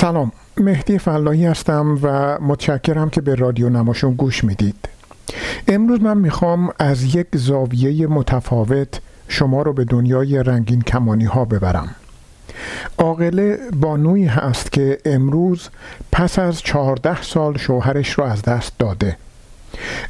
سلام 0.00 0.32
مهدی 0.56 0.98
فلاحی 0.98 1.46
هستم 1.46 1.98
و 2.02 2.38
متشکرم 2.40 3.10
که 3.10 3.20
به 3.20 3.34
رادیو 3.34 3.68
نماشون 3.68 4.14
گوش 4.14 4.44
می‌دید. 4.44 4.88
امروز 5.68 6.00
من 6.00 6.18
می‌خوام 6.18 6.70
از 6.78 7.14
یک 7.14 7.26
زاویه 7.34 8.06
متفاوت 8.06 9.00
شما 9.28 9.62
رو 9.62 9.72
به 9.72 9.84
دنیای 9.84 10.42
رنگین 10.42 10.82
کمانی 10.82 11.24
ها 11.24 11.44
ببرم. 11.44 11.94
عاقله 12.98 13.58
بانوی 13.80 14.24
هست 14.24 14.72
که 14.72 14.98
امروز 15.04 15.68
پس 16.12 16.38
از 16.38 16.62
چهارده 16.62 17.22
سال 17.22 17.56
شوهرش 17.58 18.10
رو 18.10 18.24
از 18.24 18.42
دست 18.42 18.78
داده. 18.78 19.16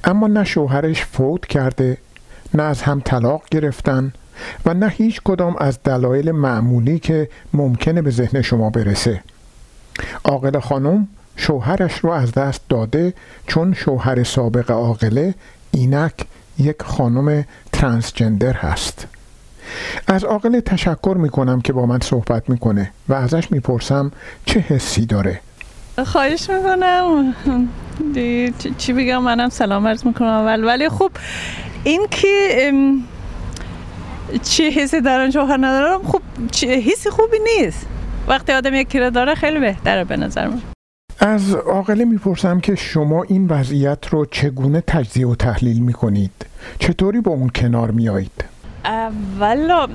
اما 0.04 0.26
نه 0.26 0.44
شوهرش 0.44 1.04
فوت 1.04 1.46
کرده 1.46 1.98
نه 2.54 2.62
از 2.62 2.82
هم 2.82 3.00
طلاق 3.04 3.42
گرفتن 3.50 4.12
و 4.66 4.74
نه 4.74 4.88
هیچ 4.88 5.20
کدام 5.24 5.56
از 5.58 5.82
دلایل 5.82 6.30
معمولی 6.30 6.98
که 6.98 7.28
ممکنه 7.52 8.02
به 8.02 8.10
ذهن 8.10 8.42
شما 8.42 8.70
برسه. 8.70 9.22
عاقل 10.24 10.60
خانم 10.60 11.08
شوهرش 11.36 11.98
رو 11.98 12.10
از 12.10 12.32
دست 12.32 12.60
داده 12.68 13.14
چون 13.46 13.74
شوهر 13.74 14.24
سابق 14.24 14.70
عاقله 14.70 15.34
اینک 15.70 16.12
یک 16.58 16.82
خانم 16.82 17.44
ترانسجندر 17.72 18.52
هست. 18.52 19.06
از 20.06 20.24
عاقله 20.24 20.60
تشکر 20.60 21.16
می‌کنم 21.20 21.60
که 21.60 21.72
با 21.72 21.86
من 21.86 22.00
صحبت 22.00 22.50
می‌کنه 22.50 22.90
و 23.08 23.14
ازش 23.14 23.50
می‌پرسم 23.50 24.12
چه 24.46 24.60
حسی 24.60 25.06
داره. 25.06 25.40
خواهش 26.06 26.50
می‌کنم. 26.50 27.34
چی 28.78 28.92
بگم؟ 28.92 29.22
منم 29.22 29.48
سلام 29.48 29.86
عرض 29.86 30.06
می‌کنم. 30.06 30.28
اول 30.28 30.64
ولی 30.64 30.88
خب 30.88 31.10
این 31.84 32.06
که 32.10 32.72
چه 34.42 34.70
حسی 34.70 35.00
دارن 35.00 35.30
شوهر 35.30 35.56
ندارم 35.56 36.02
خب 36.02 36.20
حسی 36.64 37.10
خوبی 37.10 37.36
نیست. 37.56 37.86
وقتی 38.28 38.52
آدم 38.52 38.74
یک 38.74 38.88
کره 38.88 39.10
داره 39.10 39.34
خیلی 39.34 39.60
بهتره 39.60 40.04
به 40.04 40.16
نظر 40.16 40.48
من. 40.48 40.60
از 41.20 41.54
عاقله 41.54 42.04
می‌پرسم 42.04 42.60
که 42.60 42.74
شما 42.74 43.22
این 43.22 43.46
وضعیت 43.46 44.06
رو 44.10 44.26
چگونه 44.26 44.82
تجزیه 44.86 45.26
و 45.26 45.34
تحلیل 45.34 45.78
می‌کنید؟ 45.78 46.46
چطوری 46.78 47.20
با 47.20 47.32
اون 47.32 47.48
کنار 47.48 47.90
میایید 47.90 48.44
والا 49.38 49.86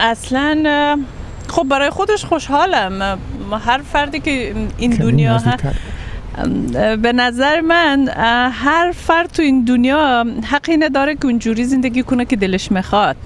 اصلا 0.00 0.98
خب 1.48 1.66
برای 1.70 1.90
خودش 1.90 2.24
خوشحالم. 2.24 3.18
هر 3.52 3.78
فردی 3.78 4.20
که 4.20 4.54
این 4.78 4.90
دنیا 4.90 5.40
به 7.02 7.12
نظر 7.12 7.60
من 7.60 8.08
هر 8.52 8.92
فرد 8.92 9.30
تو 9.30 9.42
این 9.42 9.64
دنیا 9.64 10.24
حقی 10.44 10.76
نداره 10.76 11.14
که 11.14 11.26
اونجوری 11.26 11.64
زندگی 11.64 12.02
کنه 12.02 12.24
که 12.24 12.36
دلش 12.36 12.72
می‌خواد. 12.72 13.16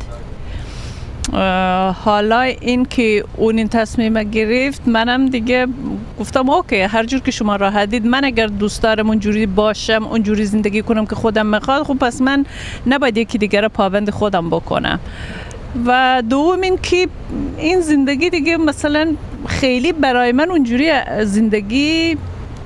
حالا 2.05 2.41
این 2.41 2.85
که 2.85 3.25
اون 3.37 3.59
این 3.59 3.69
تصمیم 3.69 4.23
گرفت 4.23 4.83
منم 4.87 5.27
دیگه 5.27 5.67
گفتم 6.21 6.51
اوکی 6.51 6.81
هر 6.81 7.05
جور 7.05 7.21
که 7.21 7.31
شما 7.31 7.57
راحت 7.57 7.91
دید 7.91 8.07
من 8.07 8.25
اگر 8.25 8.47
دوست 8.47 8.83
دارم 8.83 9.09
اونجوری 9.09 9.47
باشم 9.47 10.07
اونجوری 10.11 10.45
زندگی 10.45 10.83
کنم 10.83 11.07
که 11.07 11.15
خودم 11.15 11.47
می‌خواد 11.47 11.83
خب 11.83 11.99
پس 11.99 12.21
من 12.21 12.47
نباید 12.87 13.17
یکی 13.17 13.39
دیگر 13.39 13.69
پابند 13.69 14.11
خودم 14.11 14.51
بکنم. 14.51 15.01
و 15.87 16.23
دوم 16.31 16.61
این 16.61 16.79
که 16.83 17.09
این 17.59 17.81
زندگی 17.81 18.31
دیگه 18.31 18.57
مثلا 18.57 19.15
خیلی 19.47 19.93
برای 19.93 20.33
من 20.33 20.51
اونجوری 20.51 20.93
زندگی 21.23 22.17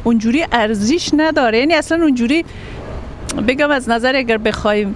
اونجوری 0.04 0.44
ارزش 0.52 1.10
نداره. 1.16 1.58
یعنی 1.58 1.74
اصلا 1.74 2.02
اونجوری 2.02 2.44
بگم 3.48 3.70
از 3.70 3.88
نظر 3.88 4.16
اگر 4.16 4.38
بخوایم 4.38 4.94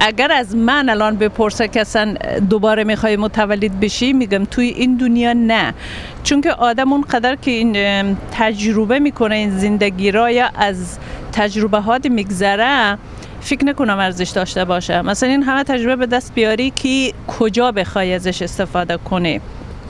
اگر 0.00 0.32
از 0.32 0.56
من 0.56 0.88
الان 0.88 1.16
بپرسه 1.16 1.68
که 1.68 1.80
اصلا 1.80 2.14
دوباره 2.50 2.84
می‌خوای 2.84 3.16
متولد 3.16 3.80
بشی 3.80 4.12
میگم 4.12 4.44
توی 4.44 4.66
این 4.66 4.96
دنیا 4.96 5.32
نه. 5.32 5.74
چون 6.22 6.40
که 6.40 6.52
آدم 6.52 6.92
اون 6.92 7.00
قدر 7.00 7.36
که 7.36 7.50
این 7.50 8.16
تجربه 8.32 8.98
می‌کنه 8.98 9.34
این 9.34 9.58
زندگی 9.58 10.10
را 10.10 10.30
یا 10.30 10.50
از 10.54 10.98
تجربه 11.32 11.78
هات 11.78 12.06
میگذره 12.06 12.98
فکر 13.40 13.64
نکنم 13.64 13.98
ارزش 13.98 14.30
داشته 14.30 14.64
باشه. 14.64 15.02
مثلا 15.02 15.28
این 15.28 15.42
همه 15.42 15.64
تجربه 15.64 15.96
به 15.96 16.06
دست 16.06 16.34
بیاری 16.34 16.70
که 16.70 17.12
کجا 17.26 17.72
بخوای 17.72 18.14
ازش 18.14 18.42
استفاده 18.42 18.96
کنی. 18.96 19.40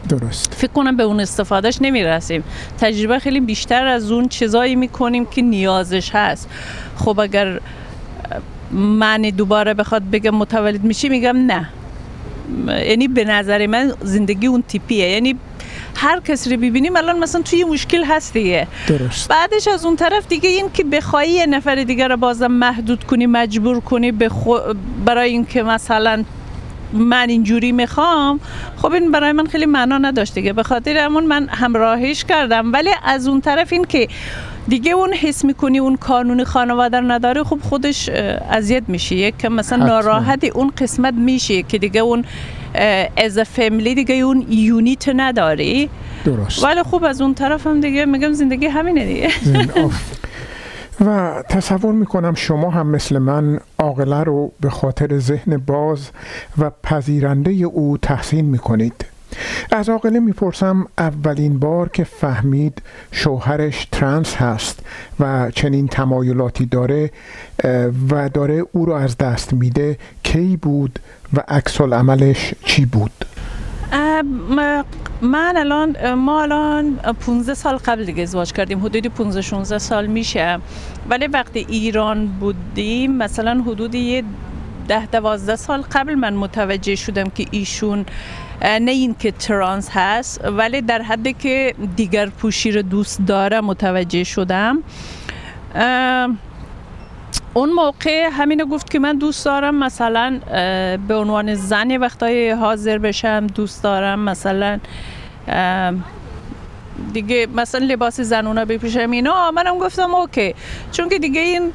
درست. 0.08 0.54
فکر 0.54 0.72
کنم 0.72 0.96
به 0.96 1.02
اون 1.02 1.20
استفادهش 1.20 1.78
نمی‌رسیم. 1.80 2.44
تجربه 2.80 3.18
خیلی 3.18 3.40
بیشتر 3.40 3.86
از 3.86 4.10
اون 4.10 4.28
چیزایی 4.28 4.76
می‌کنیم 4.76 5.26
که 5.26 5.42
نیازش 5.42 6.10
هست. 6.14 6.48
خب 6.96 7.20
اگر 7.20 7.60
من 8.72 9.22
دوباره 9.22 9.74
بخواد 9.74 10.02
بگم 10.10 10.34
متولد 10.34 10.84
میشی 10.84 11.08
میگم 11.08 11.36
نه. 11.36 11.68
یعنی 12.68 13.08
به 13.08 13.24
نظر 13.24 13.66
من 13.66 13.92
زندگی 14.02 14.46
اون 14.46 14.62
تیپیه. 14.62 15.08
یعنی 15.08 15.36
هر 15.96 16.20
کسی 16.20 16.50
رو 16.50 16.56
ببینیم 16.56 16.96
الان 16.96 17.18
مثلا 17.18 17.42
توی 17.42 17.64
مشکل 17.64 18.04
هست 18.04 18.32
دیگه. 18.32 18.66
درست. 18.86 19.28
بعدش 19.28 19.68
از 19.68 19.84
اون 19.84 19.96
طرف 19.96 20.28
دیگه 20.28 20.48
این 20.48 20.70
که 20.74 20.84
بخوایی 20.84 21.32
یه 21.32 21.46
نفر 21.46 21.74
دیگه 21.74 22.08
رو 22.08 22.16
بازم 22.16 22.46
محدود 22.46 23.04
کنی 23.04 23.26
مجبور 23.26 23.80
کنی 23.80 24.12
بخو... 24.12 24.58
برای 25.04 25.30
اینکه 25.30 25.62
مثلا 25.62 26.24
من 26.92 27.28
اینجوری 27.28 27.72
می‌خوام 27.72 28.40
خب 28.76 28.92
این 28.92 29.12
برای 29.12 29.32
من 29.32 29.46
خیلی 29.46 29.66
معنا 29.66 29.98
نداشت 29.98 30.34
دیگه. 30.34 30.52
به 30.52 30.62
خاطر 30.62 30.96
همون 30.96 31.26
من 31.26 31.48
همراهیش 31.48 32.24
کردم. 32.24 32.72
ولی 32.72 32.90
از 33.04 33.28
اون 33.28 33.40
طرف 33.40 33.72
این 33.72 33.84
که 33.84 34.08
دیگه 34.68 34.92
اون 34.92 35.12
حس 35.12 35.44
می‌کنی 35.44 35.78
اون 35.78 35.96
کانون 35.96 36.44
خانواده 36.44 37.00
نداره 37.00 37.44
خب 37.44 37.58
خودش 37.62 38.08
اذیت 38.50 38.82
میشه 38.88 39.16
یک 39.16 39.38
که 39.38 39.48
مثلا 39.48 39.86
ناراحت 39.86 40.44
اون 40.44 40.72
قسمت 40.78 41.14
میشه 41.14 41.62
که 41.62 41.78
دیگه 41.78 42.00
اون 42.00 42.24
از 43.16 43.38
فامیلی 43.38 43.94
دیگه 43.94 44.14
اون 44.14 44.46
یونیت 44.48 45.08
نداری. 45.08 45.88
درست. 46.24 46.64
ولی 46.64 46.82
خوب 46.82 47.04
از 47.04 47.20
اون 47.20 47.34
طرف 47.34 47.66
هم 47.66 47.80
دیگه 47.80 48.04
میگم 48.04 48.32
زندگی 48.32 48.66
همینه 48.66 49.06
دیگه. 49.06 49.30
و 51.06 51.42
تصور 51.48 51.92
می‌کنم 51.92 52.34
شما 52.34 52.70
هم 52.70 52.86
مثل 52.86 53.18
من 53.18 53.60
عاقله 53.78 54.22
رو 54.22 54.52
به 54.60 54.70
خاطر 54.70 55.18
ذهن 55.18 55.56
باز 55.56 56.10
و 56.58 56.70
پذیرنده 56.82 57.50
او 57.50 57.98
تحسین 58.02 58.44
می‌کنید. 58.44 59.04
از 59.72 59.88
عاقله 59.88 60.20
می‌پرسم 60.20 60.86
اولین 60.98 61.58
بار 61.58 61.88
که 61.88 62.04
فهمید 62.04 62.82
شوهرش 63.12 63.88
ترنس 63.92 64.36
هست 64.36 64.80
و 65.20 65.50
چنین 65.50 65.88
تمایلاتی 65.88 66.66
داره 66.66 67.10
و 68.10 68.28
داره 68.28 68.64
او 68.72 68.86
رو 68.86 68.92
از 68.92 69.18
دست 69.18 69.52
میده 69.52 69.98
کی 70.22 70.56
بود 70.56 70.98
و 71.32 71.40
عکس 71.48 71.80
عملش 71.80 72.54
چی 72.64 72.84
بود؟ 72.84 73.26
من 74.22 75.56
الان 75.56 76.14
ما 76.14 76.42
الان 76.42 76.96
15 76.96 77.54
سال 77.54 77.76
قبل 77.76 78.04
دیگه 78.04 78.22
ازدواج 78.22 78.52
کردیم. 78.52 78.78
حدودی 78.78 79.08
15 79.08 79.40
16 79.40 79.78
سال 79.78 80.06
میشه. 80.06 80.58
ولی 81.10 81.26
وقتی 81.26 81.66
ایران 81.68 82.26
بودیم 82.26 83.12
مثلا 83.12 83.62
حدود 83.66 83.94
یه 83.94 84.24
ده 84.88 85.06
دوازده 85.06 85.56
سال 85.56 85.80
قبل 85.80 86.14
من 86.14 86.34
متوجه 86.34 86.94
شدم 86.94 87.30
که 87.30 87.46
ایشون 87.50 88.06
نه 88.62 88.90
این 88.90 89.14
که 89.18 89.30
ترانس 89.30 89.88
هست 89.92 90.44
ولی 90.44 90.80
در 90.82 91.02
حدی 91.02 91.32
که 91.32 91.74
دیگر 91.96 92.26
پوشی 92.26 92.72
رو 92.72 92.82
دوست 92.82 93.20
داره 93.26 93.60
متوجه 93.60 94.24
شدم. 94.24 94.82
اون 97.54 97.72
موقع 97.72 98.28
همینو 98.32 98.66
گفت 98.66 98.90
که 98.90 98.98
من 98.98 99.18
دوست 99.18 99.44
دارم 99.44 99.74
مثلا 99.74 100.40
به 101.08 101.14
عنوان 101.14 101.54
زن 101.54 101.96
وقتای 101.96 102.50
حاضر 102.50 102.98
بشم 102.98 103.46
دوست 103.46 103.82
دارم 103.82 104.20
مثلا 104.20 104.78
دیگه 107.12 107.46
مثلا 107.54 107.86
لباس 107.86 108.20
زنونا 108.20 108.64
بپوشم 108.64 109.10
اینا. 109.10 109.50
منم 109.50 109.78
گفتم 109.78 110.14
اوکی. 110.14 110.54
چون 110.92 111.08
که 111.08 111.18
دیگه 111.18 111.40
این 111.40 111.72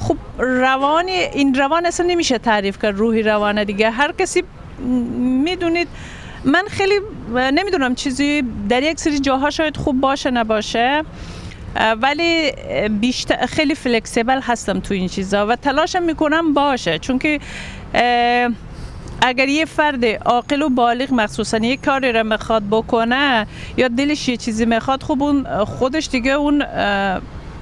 خب 0.00 0.16
روانی 0.38 1.12
این 1.12 1.54
روان 1.54 1.86
اصلا 1.86 2.06
نمیشه 2.06 2.38
تعریف 2.38 2.82
کرد 2.82 2.98
روحی 2.98 3.22
روانه 3.22 3.64
دیگه. 3.64 3.90
هر 3.90 4.12
کسی 4.12 4.42
می‌دونید 5.44 5.88
من 6.44 6.64
خیلی 6.68 6.94
نمی‌دونم 7.34 7.94
چیزی 7.94 8.42
در 8.68 8.82
یک 8.82 9.00
سری 9.00 9.18
جاها 9.18 9.50
شاید 9.50 9.76
خوب 9.76 10.00
باشه 10.00 10.30
نباشه. 10.30 11.02
ولی 12.02 12.52
بیشتر 12.88 13.46
خیلی 13.46 13.74
فلکسیبل 13.74 14.40
هستم 14.40 14.80
تو 14.80 14.94
این 14.94 15.08
چیزا 15.08 15.46
و 15.46 15.56
تلاشم 15.56 16.02
می‌کنم 16.02 16.54
باشه. 16.54 16.98
چون 16.98 17.18
که 17.18 17.40
اگر 19.22 19.48
یه 19.48 19.64
فرد 19.64 20.04
عاقل 20.04 20.62
و 20.62 20.68
بالغ 20.68 21.12
مخصوصا 21.12 21.58
یه 21.58 21.76
کاری 21.76 22.12
رو 22.12 22.24
می‌خواد 22.24 22.62
بکنه 22.70 23.46
یا 23.76 23.88
دلش 23.88 24.28
یه 24.28 24.36
چیزی 24.36 24.66
می‌خواد 24.66 25.02
خب 25.02 25.22
اون 25.22 25.64
خودش 25.64 26.08
دیگه 26.08 26.30
اون 26.30 26.62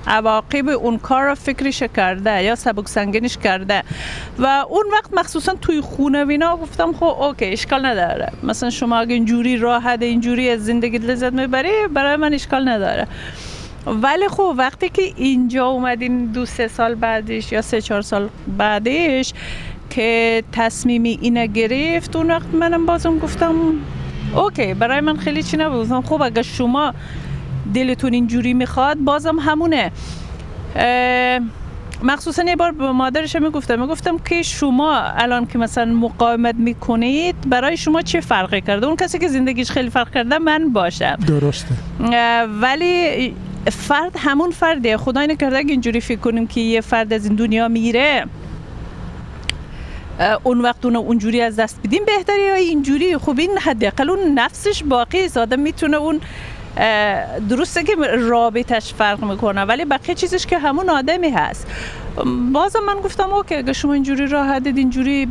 عواقب 0.06 0.69
اون 0.69 0.99
کار 0.99 1.25
رو 1.25 1.35
فکرش 1.35 1.82
کرده 1.82 2.43
یا 2.43 2.55
سبک 2.55 2.88
سنگینش 2.88 3.38
کرده. 3.38 3.82
و 4.38 4.65
اون 4.69 4.85
وقت 4.93 5.12
مخصوصا 5.12 5.55
توی 5.55 5.81
خونه 5.81 6.25
وینا 6.25 6.56
گفتم 6.56 6.93
خب 6.93 7.05
اوکی 7.05 7.44
اشکال 7.44 7.87
نداره. 7.87 8.32
مثلا 8.43 8.70
شما 8.70 8.97
اگه 8.97 9.15
اینجوری 9.15 9.56
راحت 9.56 10.03
اینجوری 10.03 10.50
از 10.50 10.65
زندگی 10.65 10.99
لذت 10.99 11.32
می‌بری 11.32 11.73
برای 11.94 12.17
من 12.17 12.35
اشکال 12.35 12.69
نداره. 12.69 13.06
ولی 13.87 14.29
خب 14.29 14.55
وقتی 14.58 14.88
که 14.88 15.02
اینجا 15.17 15.67
اومدین 15.67 16.26
دو 16.26 16.46
سه 16.46 16.69
سال 16.69 16.94
بعدش 16.94 17.52
یا 17.52 17.62
سه 17.62 17.81
چهار 17.81 18.02
سال 18.02 18.29
بعدش 18.58 19.32
که 19.90 20.43
تصمیمی 20.52 21.19
اینه 21.23 21.46
گرفت 21.46 22.17
اون 22.17 22.31
وقت 22.31 22.55
منم 22.55 22.87
بازم 22.87 23.19
گفتم 23.19 23.55
اوکی 24.34 24.75
برای 24.75 25.00
من 25.00 25.17
خیلی 25.17 25.43
چی 25.43 25.56
نبود. 25.56 26.06
خب 26.06 26.23
اگر 26.23 26.43
شما 26.43 26.94
دلتون 27.75 28.12
اینجوری 28.12 28.55
می‌خواد 28.55 28.96
بازم 28.96 29.37
همونه. 29.38 29.90
مخصوصا 32.02 32.43
یه 32.43 32.56
بار 32.56 32.73
به 32.73 32.93
مادرش 32.93 33.37
می‌گفتم 33.37 33.81
می‌گفتم 33.81 34.19
که 34.19 34.43
شما 34.43 34.96
الان 34.96 35.46
که 35.46 35.58
مثلا 35.58 35.93
مقاومت 35.93 36.55
می‌کنید 36.55 37.37
برای 37.49 37.76
شما 37.76 38.02
چه 38.02 38.20
فرقی 38.20 38.61
کرده؟ 38.61 38.87
اون 38.87 38.96
کسی 38.96 39.19
که 39.19 39.29
زندگیش 39.29 39.70
خیلی 39.70 39.90
فرق 39.90 40.14
کرده 40.14 40.38
من 40.38 40.73
باشم. 40.73 41.17
درسته. 41.26 41.75
ولی 42.61 43.34
فرد 43.70 44.12
همون 44.19 44.50
فرده. 44.50 44.97
خدا 44.97 45.26
کرده 45.26 45.59
اگه 45.59 45.70
اینجوری 45.70 46.00
فکر 46.00 46.20
کنیم 46.20 46.47
که 46.47 46.61
یه 46.61 46.81
فرد 46.81 47.12
از 47.12 47.25
این 47.25 47.35
دنیا 47.35 47.69
میره 47.69 48.26
اون 50.43 50.61
وقت 50.61 50.85
اون 50.85 50.97
اونجوری 50.97 51.41
از 51.41 51.56
دست 51.56 51.81
بدیم 51.85 52.05
بهتری 52.05 52.43
یا 52.43 52.55
اینجوری؟ 52.55 53.19
خب 53.19 53.35
این 53.38 53.59
حداقل 53.59 54.11
اون 54.11 54.35
نفسش 54.35 54.82
باقی 54.82 55.25
است. 55.25 55.37
آدم 55.37 55.61
می‌تونه 55.61 55.97
اون 55.97 56.20
درسته 57.49 57.82
که 57.82 57.94
رابطش 58.19 58.94
فرق 58.94 59.25
می‌کنه 59.25 59.61
ولی 59.61 59.85
بقیه 59.85 60.15
چیزش 60.15 60.47
که 60.47 60.58
همون 60.58 60.91
آدمی 60.91 61.31
هست. 61.31 61.67
بازم 62.53 62.81
من 62.87 62.94
گفتم 62.94 63.32
اوکی 63.32 63.55
اگه 63.55 63.73
شما 63.73 63.93
اینجوری 63.93 64.29
دید 64.61 64.79
اینجوری 64.79 65.29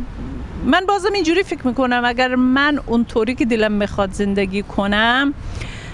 من 0.64 0.80
بازم 0.88 1.12
اینجوری 1.14 1.42
فکر 1.42 1.66
می‌کنم. 1.66 2.02
اگر 2.04 2.34
من 2.34 2.80
اونطوری 2.86 3.34
که 3.34 3.44
دلم 3.44 3.72
می‌خواد 3.72 4.12
زندگی 4.12 4.62
کنم 4.62 5.34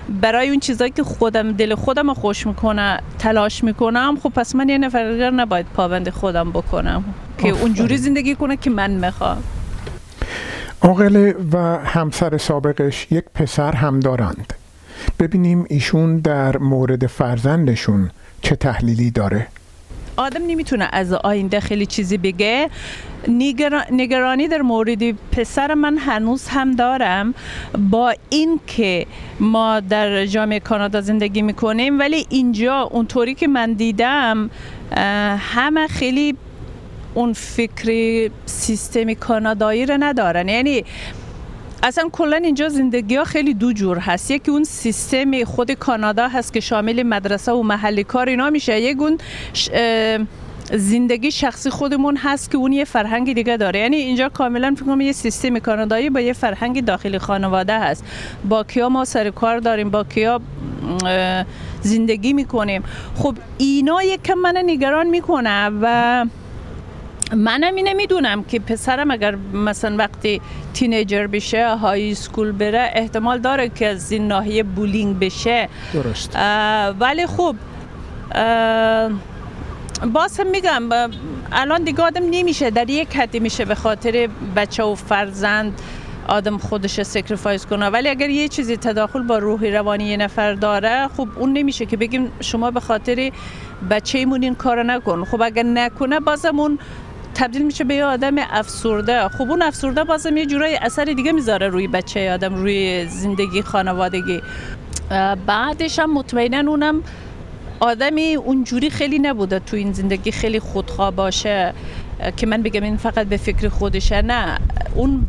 برای 0.09 0.49
اون 0.49 0.61
چیزایی 0.61 0.91
که 0.91 1.03
خودم 1.03 1.53
دل 1.53 1.75
خودم 1.75 2.15
خوش 2.15 2.47
می‌کنه 2.47 3.01
تلاش 3.19 3.65
می‌کنم 3.65 4.19
خب 4.23 4.29
پس 4.29 4.55
من 4.55 4.69
یه 4.69 4.79
نفر 4.79 5.13
دیگر 5.13 5.31
نباید 5.31 5.67
پابند 5.75 6.11
خودم 6.11 6.51
بکنم 6.51 7.05
که 7.39 7.49
اونجوری 7.49 7.97
زندگی 7.97 8.35
کنه 8.35 8.57
که 8.57 8.71
من 8.71 8.91
می‌خوام. 8.91 9.43
آقله 10.81 11.35
و 11.53 11.59
همسر 11.85 12.39
سابقش 12.39 13.07
یک 13.11 13.25
پسر 13.35 13.73
هم 13.73 14.01
دارند. 14.01 14.53
ببینیم 15.19 15.67
ایشون 15.69 16.19
در 16.19 16.59
مورد 16.59 17.07
فرزندشون 17.07 18.11
چه 18.43 18.57
تحلیلی 18.57 19.11
داره. 19.11 19.47
آدم 20.19 20.47
نمی‌تونه 20.47 20.89
از 20.93 21.13
آینده 21.13 21.61
خیلی 21.61 21.87
چیزی 21.87 22.19
بگه. 22.19 22.71
نگرانی 23.91 24.49
در 24.49 24.63
مورد 24.63 25.13
پسر 25.13 25.75
من 25.75 25.99
هنوز 25.99 26.49
هم 26.49 26.75
دارم. 26.75 27.35
با 27.91 28.15
این 28.31 28.61
که 28.67 29.07
ما 29.41 29.81
در 29.81 30.27
جامعه 30.27 30.61
کانادا 30.61 31.01
زندگی 31.01 31.43
می‌کنیم 31.43 31.99
ولی 31.99 32.27
اینجا 32.29 32.81
اونطوری 32.83 33.35
که 33.35 33.49
من 33.49 33.73
دیدم 33.73 34.51
همه 35.39 35.87
خیلی 35.87 36.35
اون 37.15 37.33
فکری 37.33 38.31
سیستم 38.47 39.15
کانادایی 39.15 39.87
رو 39.87 39.97
ندارن. 40.01 40.49
یعنی 40.49 40.85
اصلا 41.83 42.09
کلا 42.13 42.37
اینجا 42.37 42.69
زندگی 42.69 43.17
ها 43.17 43.25
خیلی 43.25 43.55
دو 43.55 43.73
جور 43.73 43.99
هست. 43.99 44.31
یکی 44.31 44.51
اون 44.51 44.65
سیستم 44.65 45.45
خود 45.45 45.73
کانادا 45.73 46.29
هست 46.29 46.53
که 46.53 46.61
شامل 46.61 47.03
مدرسه 47.03 47.53
و 47.53 47.63
محلی 47.63 48.05
کار 48.05 48.29
اینا 48.29 48.51
میشه. 48.51 48.81
یک 48.81 48.99
اون 49.01 49.19
زندگی 50.73 51.31
شخصی 51.31 51.71
خودمون 51.71 52.17
هست 52.17 52.51
که 52.51 52.59
اون 52.59 52.73
یه 52.73 52.85
فرهنگ 52.85 53.35
دیگه 53.35 53.57
داره. 53.57 53.81
یعنی 53.81 53.97
اینجا 53.97 54.29
کاملا 54.29 54.75
فکر 54.77 54.85
کنم 54.85 55.01
یه 55.01 55.13
سیستم 55.13 55.59
کانادایی 55.59 56.11
با 56.11 56.21
یه 56.21 56.33
فرهنگ 56.33 56.85
داخلی 56.85 57.19
خانواده 57.19 57.79
هست. 57.79 58.05
با 58.49 58.65
کیا 58.65 58.89
ما 58.89 59.05
سر 59.05 59.31
کار 59.31 59.59
داریم؟ 59.59 59.91
با 59.91 60.05
کیا 60.05 60.41
زندگی 61.81 62.33
می‌کنیم؟ 62.33 62.83
خب 63.17 63.35
اینا 63.59 64.03
یکم 64.03 64.35
منو 64.35 64.57
نگران 64.67 65.07
می‌کنه 65.07 65.71
و 65.83 66.25
منم 67.37 67.75
اینه 67.75 67.93
می‌دونم 67.95 68.45
که 68.45 68.59
پسرم 68.59 69.11
اگر 69.11 69.35
مثلا 69.53 69.97
وقتی 69.97 70.41
teenager 70.75 71.27
بشه 71.27 71.75
high 71.75 72.15
school 72.15 72.53
بره 72.53 72.91
احتمال 72.95 73.39
داره 73.39 73.69
که 73.69 73.87
از 73.87 74.13
این 74.13 74.29
ناحیه 74.29 74.63
bullying 74.63 75.19
بشه. 75.19 75.69
درست. 75.95 76.37
ولی 77.01 77.27
خب 77.27 77.57
باز 80.13 80.41
هم 80.41 80.47
میگم 80.47 80.83
الان 81.53 81.85
دیگه 81.85 82.03
آدم 82.03 82.23
نمیشه 82.31 82.71
در 82.71 82.91
یک 82.91 83.17
حدی 83.17 83.41
میشه 83.41 83.65
به 83.65 83.75
خاطر 83.75 84.29
بچه 84.57 84.83
و 84.83 84.95
فرزند 84.95 85.81
آدم 86.29 86.59
خودش 86.59 87.03
sacrifice 87.03 87.67
کنه. 87.67 87.87
ولی 87.87 88.09
اگر 88.09 88.31
یه 88.31 88.49
چیزی 88.49 88.77
تداخل 88.77 89.23
با 89.23 89.39
روحی 89.39 89.71
روانی 89.71 90.05
یه 90.05 90.17
نفر 90.17 90.53
داره 90.53 91.09
خب 91.17 91.29
اون 91.37 91.53
نمیشه 91.53 91.87
که 91.87 91.97
بگیم 91.97 92.33
شما 92.41 92.71
به 92.71 92.81
خاطر 92.81 93.33
بچه 93.91 94.19
ایمون 94.19 94.43
این 94.43 94.55
کار 94.55 94.83
نکن. 94.83 95.25
خب 95.25 95.43
اگر 95.43 95.63
نکنه 95.63 96.21
بازم 96.21 96.61
اون 96.61 96.79
تبدیل 97.39 97.63
میشه 97.63 97.85
به 97.85 97.95
یه 97.95 98.05
آدم 98.05 98.35
افسرده. 98.39 99.29
خب 99.29 99.51
اون 99.51 99.63
افسرده 99.63 100.05
بازم 100.05 100.37
یه 100.37 100.47
جورای 100.47 100.77
اثر 100.77 101.05
دیگه 101.05 101.33
می‌ذاره 101.33 101.69
روی 101.69 101.89
بچه 101.89 102.33
آدم 102.33 102.55
روی 102.55 103.07
زندگی 103.07 103.63
خانوادگی. 103.63 104.41
بعدش 105.47 105.99
هم 105.99 106.15
مطمئنا 106.15 106.71
اونم 106.71 107.03
آدمی 107.81 108.35
اونجوری 108.35 108.91
خیلی 108.91 109.19
نبوده 109.19 109.59
تو 109.59 109.77
این 109.77 109.93
زندگی 109.93 110.31
خیلی 110.31 110.61
خودخواه 110.61 111.11
باشه 111.11 111.75
که 112.37 112.47
من 112.47 112.63
بگم 112.63 112.83
این 112.83 112.97
فقط 112.97 113.27
به 113.27 113.37
فکر 113.37 113.69
خودشه. 113.69 114.23
نه 114.23 114.59
اون 114.95 115.27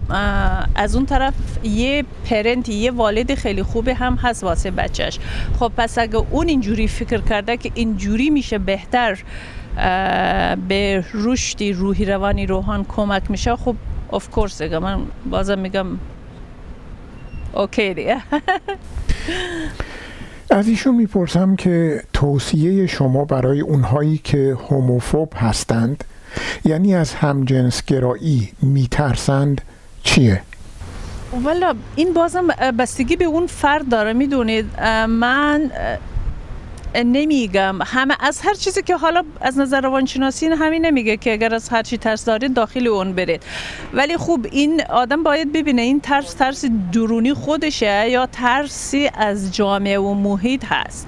از 0.76 0.96
اون 0.96 1.06
طرف 1.06 1.34
یه 1.64 2.06
پرنت 2.30 2.70
یه 2.70 2.92
والد 2.92 3.36
خیلی 3.36 3.64
خوبه 3.64 3.94
هم 3.96 4.16
هست 4.16 4.44
واسه 4.44 4.72
بچهش. 4.72 5.20
خب 5.60 5.72
پس 5.78 5.98
اگه 5.98 6.16
اون 6.32 6.48
اینجوری 6.48 6.88
فکر 6.88 7.22
کرده 7.22 7.58
که 7.58 7.72
اینجوری 7.76 8.30
میشه 8.30 8.58
بهتر 8.58 9.20
به 10.68 11.06
رشدی 11.14 11.74
روحی 11.74 12.06
روانی 12.06 12.46
روحان 12.46 12.86
کمک 12.90 13.32
میشه 13.32 13.56
خب 13.56 13.76
اف 14.14 14.30
کورس 14.30 14.62
من 14.62 15.02
بازم 15.30 15.60
میگم 15.60 15.88
اوکی 17.54 17.94
دیگه 17.94 18.18
از 20.52 20.68
ایشون 20.68 20.96
می‌پرسم 20.96 21.56
که 21.56 22.04
توصیه 22.14 22.88
شما 22.88 23.26
برای 23.26 23.62
اونهایی 23.62 24.18
که 24.18 24.58
هوموفوب 24.70 25.34
هستند 25.36 26.04
یعنی 26.66 26.96
از 26.96 27.14
همجنسگرایی 27.14 28.50
میترسند 28.62 29.62
چیه؟ 30.04 30.42
والا 31.44 31.74
این 31.96 32.14
بازم 32.14 32.48
بستگی 32.80 33.16
به 33.16 33.26
اون 33.26 33.48
فرد 33.48 33.90
داره 33.90 34.14
می‌دونید 34.14 34.66
من 35.10 35.72
نمیگم. 36.96 37.80
همه 37.86 38.16
از 38.20 38.42
هر 38.42 38.54
چیزی 38.54 38.82
که 38.82 38.96
حالا 38.96 39.24
از 39.42 39.60
نظر 39.60 39.82
روانشناسی 39.82 40.46
همین 40.46 40.86
نمیگه 40.86 41.18
که 41.18 41.34
اگر 41.34 41.56
از 41.56 41.70
هر 41.70 41.84
چی 41.84 41.98
ترس 41.98 42.26
دارید 42.26 42.54
داخل 42.54 42.88
اون 42.88 43.14
برید. 43.14 43.44
ولی 43.94 44.18
خوب 44.18 44.48
این 44.52 44.84
آدم 44.90 45.24
باید 45.24 45.54
ببینه 45.54 45.82
این 45.82 46.00
ترس 46.00 46.34
ترس 46.34 46.66
درونی 46.94 47.34
خودشه 47.34 48.10
یا 48.10 48.26
ترسی 48.26 49.10
از 49.14 49.56
جامعه 49.56 50.00
و 50.00 50.14
محیط 50.14 50.66
هست. 50.66 51.08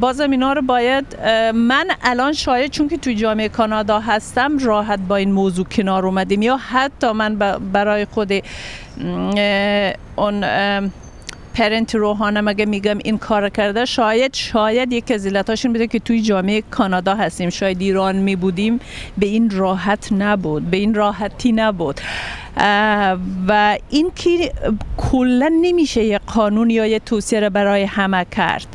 بازم 0.00 0.30
اینا 0.30 0.52
رو 0.52 0.62
باید 0.62 1.20
من 1.54 1.86
الان 2.02 2.32
شاید 2.32 2.70
چون 2.70 2.88
که 2.88 2.96
توی 2.96 3.14
جامعه 3.14 3.48
کانادا 3.48 4.00
هستم 4.00 4.58
راحت 4.58 4.98
با 5.08 5.16
این 5.16 5.32
موضوع 5.32 5.64
کنار 5.64 6.06
اومدیم 6.06 6.42
یا 6.42 6.56
حتی 6.56 7.12
من 7.12 7.36
برای 7.72 8.04
خود 8.04 8.32
اون 10.16 10.44
پرنت 11.56 11.94
روحانم 11.94 12.48
اگه 12.48 12.64
میگم 12.64 12.98
این 13.04 13.18
کار 13.18 13.48
کرده؟ 13.48 13.84
شاید 13.84 14.34
شاید 14.34 14.92
یک 14.92 15.10
از 15.10 15.26
علتاشون 15.26 15.72
بده 15.72 15.86
که 15.86 15.98
توی 15.98 16.22
جامعه 16.22 16.62
کانادا 16.62 17.14
هستیم. 17.14 17.50
شاید 17.50 17.80
ایران 17.80 18.16
می 18.16 18.36
بودیم. 18.36 18.80
به 19.18 19.26
این 19.26 19.50
راحت 19.50 20.12
نبود. 20.12 20.70
به 20.70 20.76
این 20.76 20.94
راحتی 20.94 21.52
نبود. 21.52 22.00
و 23.48 23.78
این 23.90 24.10
که 24.14 24.52
کلا 24.96 25.52
نمیشه 25.60 26.04
یه 26.04 26.18
قانون 26.18 26.70
یا 26.70 26.86
یه 26.86 26.98
توصیه 26.98 27.50
برای 27.50 27.84
همه 27.84 28.26
کرد. 28.36 28.66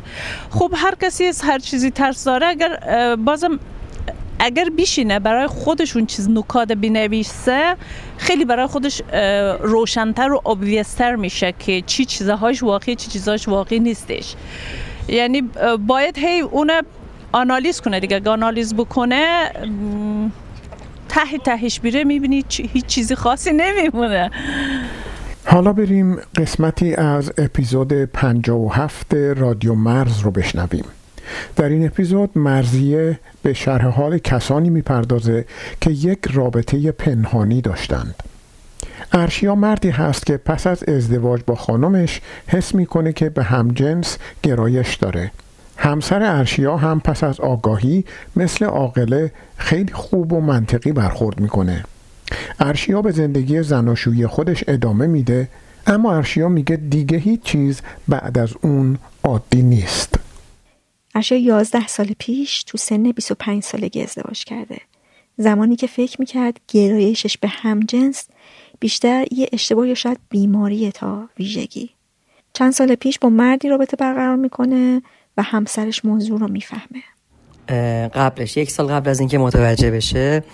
خب 0.50 0.72
هر 0.76 0.94
کسی 1.02 1.24
از 1.24 1.42
هر 1.42 1.58
چیزی 1.58 1.90
ترس 1.90 2.24
داره. 2.24 2.46
اگر 2.46 2.78
بازم 3.16 3.58
اگر 4.44 4.64
بیشینه 4.76 5.18
برای 5.18 5.46
خودشون 5.46 6.06
چیز 6.06 6.30
نکات 6.30 6.72
بنویسه 6.72 7.76
خیلی 8.16 8.44
برای 8.44 8.66
خودش 8.66 9.02
روشنتر 9.60 10.32
و 10.32 10.42
obviousتر 10.44 11.16
میشه 11.16 11.54
که 11.58 11.82
چی 11.86 12.04
چیزهاش 12.04 12.62
واقعی 12.62 12.94
چی 12.94 13.10
چیزهاش 13.10 13.48
واقعی 13.48 13.78
نیستش. 13.78 14.34
یعنی 15.08 15.42
باید 15.86 16.18
هی 16.18 16.40
اون 16.40 16.70
آنالیز 17.32 17.80
کنه 17.80 18.00
دیگه. 18.00 18.30
آنالیز 18.30 18.74
بکنه 18.74 19.50
ته 21.08 21.38
تهش 21.44 21.80
بیره 21.80 22.04
می‌بینی 22.04 22.44
هیچ 22.72 22.86
چیزی 22.86 23.14
خاصی 23.14 23.52
نمیمونه. 23.52 24.30
حالا 25.46 25.72
بریم 25.72 26.16
قسمتی 26.36 26.94
از 26.94 27.32
اپیزود 27.38 27.92
57 27.92 29.14
رادیو 29.14 29.74
مرز 29.74 30.20
رو 30.20 30.30
بشنویم. 30.30 30.84
در 31.56 31.68
این 31.68 31.86
اپیزود 31.86 32.30
مرزیه 32.38 33.18
به 33.42 33.52
شرح 33.52 33.86
حال 33.86 34.18
کسانی 34.18 34.70
می‌پردازه 34.70 35.44
که 35.80 35.90
یک 35.90 36.18
رابطه 36.32 36.92
پنهانی 36.92 37.60
داشتند. 37.60 38.14
ارشیا 39.12 39.54
مردی 39.54 39.90
هست 39.90 40.26
که 40.26 40.36
پس 40.36 40.66
از 40.66 40.84
ازدواج 40.84 41.40
با 41.46 41.54
خانمش 41.54 42.20
حس 42.46 42.74
می‌کنه 42.74 43.12
که 43.12 43.28
به 43.28 43.42
همجنس 43.42 44.18
گرایش 44.42 44.94
داره. 44.94 45.30
همسر 45.76 46.22
ارشیا 46.22 46.76
هم 46.76 47.00
پس 47.00 47.24
از 47.24 47.40
آگاهی 47.40 48.04
مثل 48.36 48.64
عاقله 48.64 49.32
خیلی 49.56 49.92
خوب 49.92 50.32
و 50.32 50.40
منطقی 50.40 50.92
برخورد 50.92 51.40
می‌کنه. 51.40 51.84
ارشیا 52.60 53.02
به 53.02 53.12
زندگی 53.12 53.62
زناشویی 53.62 54.26
خودش 54.26 54.64
ادامه 54.68 55.06
میده 55.06 55.48
اما 55.86 56.16
ارشیا 56.16 56.48
میگه 56.48 56.76
دیگه 56.76 57.18
هیچ 57.18 57.42
چیز 57.42 57.80
بعد 58.08 58.38
از 58.38 58.54
اون 58.60 58.98
عادی 59.24 59.62
نیست. 59.62 60.14
ارشیا 61.14 61.38
11 61.38 61.86
سال 61.86 62.14
پیش 62.18 62.62
تو 62.62 62.78
سن 62.78 63.12
25 63.12 63.62
سالگی 63.62 64.02
ازدواج 64.02 64.44
کرده. 64.44 64.80
زمانی 65.36 65.76
که 65.76 65.86
فکر 65.86 66.16
می‌کرد 66.20 66.60
گرایشش 66.68 67.38
به 67.38 67.48
همجنس 67.48 68.28
بیشتر 68.80 69.24
یه 69.30 69.48
اشتباه 69.52 69.88
یا 69.88 69.94
شاید 69.94 70.18
بیماریه 70.28 70.92
تا 70.92 71.28
ویژگی. 71.38 71.90
چند 72.52 72.72
سال 72.72 72.94
پیش 72.94 73.18
با 73.18 73.28
مردی 73.28 73.68
رابطه 73.68 73.96
برقرار 73.96 74.36
می‌کنه 74.36 75.02
و 75.36 75.42
همسرش 75.42 76.04
موضوع 76.04 76.40
رو 76.40 76.48
می‌فهمه. 76.48 77.02
قبلش 78.08 78.56
یک 78.56 78.70
سال 78.70 78.86
قبل 78.86 79.10
از 79.10 79.20
اینکه 79.20 79.38
متوجه 79.38 79.90
بشه 79.90 80.44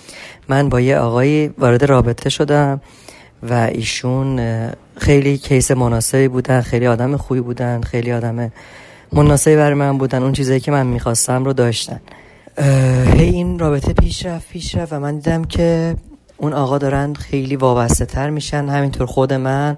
من 0.48 0.68
با 0.68 0.80
یه 0.80 0.98
آقایی 0.98 1.48
وارد 1.48 1.84
رابطه 1.84 2.30
شدم 2.30 2.80
و 3.42 3.54
ایشون 3.54 4.40
خیلی 4.96 5.38
کیس 5.38 5.70
مناسبی 5.70 6.28
بودن 6.28 6.60
خیلی 6.60 6.86
آدم 6.86 7.16
خوبی 7.16 7.40
بودن 7.40 7.80
خیلی 7.80 8.12
آدم 8.12 8.52
مناسبی 9.12 9.56
برای 9.56 9.74
من 9.74 9.98
بودن. 9.98 10.22
اون 10.22 10.32
چیزایی 10.32 10.60
که 10.60 10.70
من 10.70 10.86
می‌خواستم 10.86 11.44
رو 11.44 11.52
داشتن. 11.52 12.00
هی 13.16 13.28
این 13.28 13.58
رابطه 13.58 13.92
پیش 13.92 14.26
رفت 14.26 14.48
پیش 14.48 14.74
رفت 14.74 14.92
و 14.92 15.00
من 15.00 15.16
دیدم 15.16 15.44
که 15.44 15.96
اون 16.36 16.52
آقا 16.52 16.78
دارن 16.78 17.14
خیلی 17.14 17.56
وابسته 17.56 18.04
تر 18.04 18.30
میشن. 18.30 18.68
همینطور 18.68 19.06
خود 19.06 19.32
من 19.32 19.76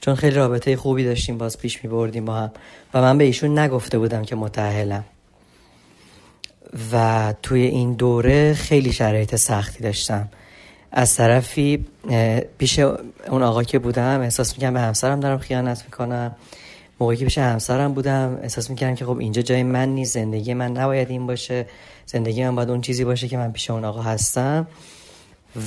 چون 0.00 0.14
خیلی 0.14 0.36
رابطه 0.36 0.76
خوبی 0.76 1.04
داشتیم 1.04 1.38
باز 1.38 1.58
پیش 1.58 1.84
میبردیم 1.84 2.24
با 2.24 2.34
هم. 2.34 2.50
و 2.94 3.00
من 3.00 3.18
به 3.18 3.24
ایشون 3.24 3.58
نگفته 3.58 3.98
بودم 3.98 4.22
که 4.22 4.36
متحلم 4.36 5.04
و 6.92 7.34
توی 7.42 7.62
این 7.62 7.92
دوره 7.92 8.54
خیلی 8.54 8.92
شرایط 8.92 9.36
سختی 9.36 9.82
داشتم. 9.82 10.28
از 10.92 11.16
طرفی 11.16 11.84
پیش 12.58 12.78
اون 12.78 13.42
آقا 13.42 13.62
که 13.62 13.78
بودم 13.78 14.20
احساس 14.20 14.54
می‌کنم 14.54 14.74
به 14.74 14.80
همسرم 14.80 15.20
دارم 15.20 15.38
خیانت 15.38 15.82
می‌کنم. 15.84 16.36
موقعی 17.00 17.16
که 17.16 17.24
پیش 17.24 17.38
همسرم 17.38 17.94
بودم 17.94 18.38
احساس 18.42 18.70
می‌کردم 18.70 18.94
که 18.94 19.04
خب 19.04 19.18
اینجا 19.18 19.42
جای 19.42 19.62
من 19.62 19.88
نیست 19.88 20.14
زندگی 20.14 20.54
من 20.54 20.72
نباید 20.72 21.10
این 21.10 21.26
باشه 21.26 21.66
زندگی 22.06 22.44
من 22.44 22.54
باید 22.54 22.70
اون 22.70 22.80
چیزی 22.80 23.04
باشه 23.04 23.28
که 23.28 23.36
من 23.36 23.52
پیش 23.52 23.70
اون 23.70 23.84
آقا 23.84 24.02
هستم. 24.02 24.66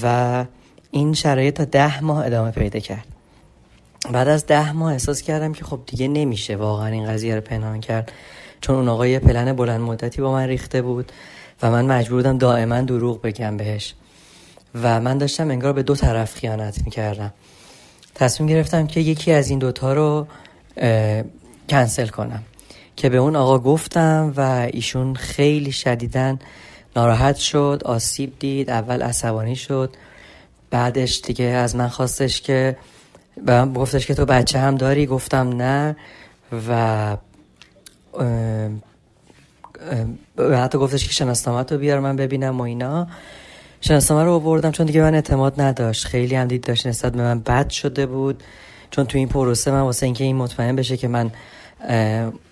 و 0.04 0.46
این 0.92 1.14
شرایط 1.14 1.58
تا 1.58 1.66
ده 1.66 2.04
ماه 2.04 2.26
ادامه 2.26 2.52
پیدا 2.52 2.80
کرد. 2.80 3.06
بعد 4.12 4.28
از 4.28 4.46
ده 4.46 4.72
ماه 4.72 4.92
احساس 4.92 5.22
کردم 5.22 5.54
که 5.54 5.64
خب 5.66 5.80
دیگه 5.86 6.08
نمیشه 6.08 6.56
واقعا 6.56 6.88
این 6.88 7.06
قضیه 7.06 7.36
رو 7.36 7.42
پنهان 7.42 7.82
کرد. 7.82 8.12
چون 8.62 8.76
اون 8.76 8.90
آقا 8.90 9.08
یه 9.08 9.20
پلن 9.20 9.54
بلند 9.54 9.82
مدتی 9.82 10.22
با 10.22 10.32
من 10.32 10.48
ریخته 10.48 10.82
بود 10.82 11.12
و 11.62 11.72
من 11.72 11.86
مجبور 11.86 12.18
بودم 12.18 12.38
دائما 12.38 12.82
دروغ 12.82 13.22
بگم 13.22 13.58
بهش. 13.58 13.94
و 14.76 15.02
من 15.02 15.18
داشتم 15.18 15.50
انگار 15.52 15.74
به 15.74 15.84
دو 15.84 15.96
طرف 15.96 16.36
خیانت 16.36 16.82
می‌کردم. 16.86 17.34
تصمیم 18.16 18.50
گرفتم 18.50 18.88
که 18.88 19.00
یکی 19.00 19.32
از 19.32 19.50
این 19.50 19.60
دوتا 19.60 19.94
رو 19.94 20.28
کنسل 21.70 22.08
کنم. 22.08 22.44
که 22.96 23.10
به 23.10 23.18
اون 23.18 23.36
آقا 23.36 23.60
گفتم 23.60 24.34
و 24.38 24.68
ایشون 24.74 25.16
خیلی 25.16 25.72
شدیدن 25.72 26.40
ناراحت 26.96 27.36
شد 27.36 27.82
آسیب 27.86 28.40
دید 28.40 28.70
اول 28.70 29.02
عصبانی 29.02 29.56
شد 29.56 29.96
بعدش 30.70 31.22
دیگه 31.22 31.46
از 31.46 31.76
من 31.76 31.88
خواستش 31.88 32.42
که 32.42 32.78
به 33.46 33.52
من 33.52 33.74
گفتش 33.74 34.08
که 34.08 34.14
تو 34.14 34.26
بچه 34.26 34.60
هم 34.60 34.76
داری؟ 34.76 35.06
گفتم 35.06 35.50
نه 35.50 35.96
و 36.70 37.18
حتی 40.40 40.78
گفتش 40.78 41.08
که 41.08 41.14
شناسنامه 41.14 41.66
رو 41.70 41.78
بیار 41.78 42.00
من 42.00 42.16
ببینم 42.16 42.60
و 42.60 42.64
اینا. 42.64 43.08
شناسنامه 43.82 44.24
رو 44.24 44.34
آوردم 44.34 44.72
چون 44.72 44.86
دیگه 44.86 45.02
من 45.02 45.16
اعتماد 45.16 45.62
نداشت. 45.62 46.06
خیلی 46.06 46.36
هم 46.36 46.48
دید 46.48 46.64
داشت 46.64 46.88
نسبت 46.88 47.12
به 47.12 47.22
من 47.22 47.40
بد 47.40 47.70
شده 47.70 48.06
بود. 48.06 48.44
چون 48.92 49.06
تو 49.06 49.18
این 49.18 49.28
پروسه 49.28 49.72
من 49.72 49.82
واسه 49.82 50.06
اینکه 50.06 50.24
این 50.24 50.36
مطمئن 50.36 50.76
بشه 50.76 50.98
که 50.98 51.08
من 51.08 51.32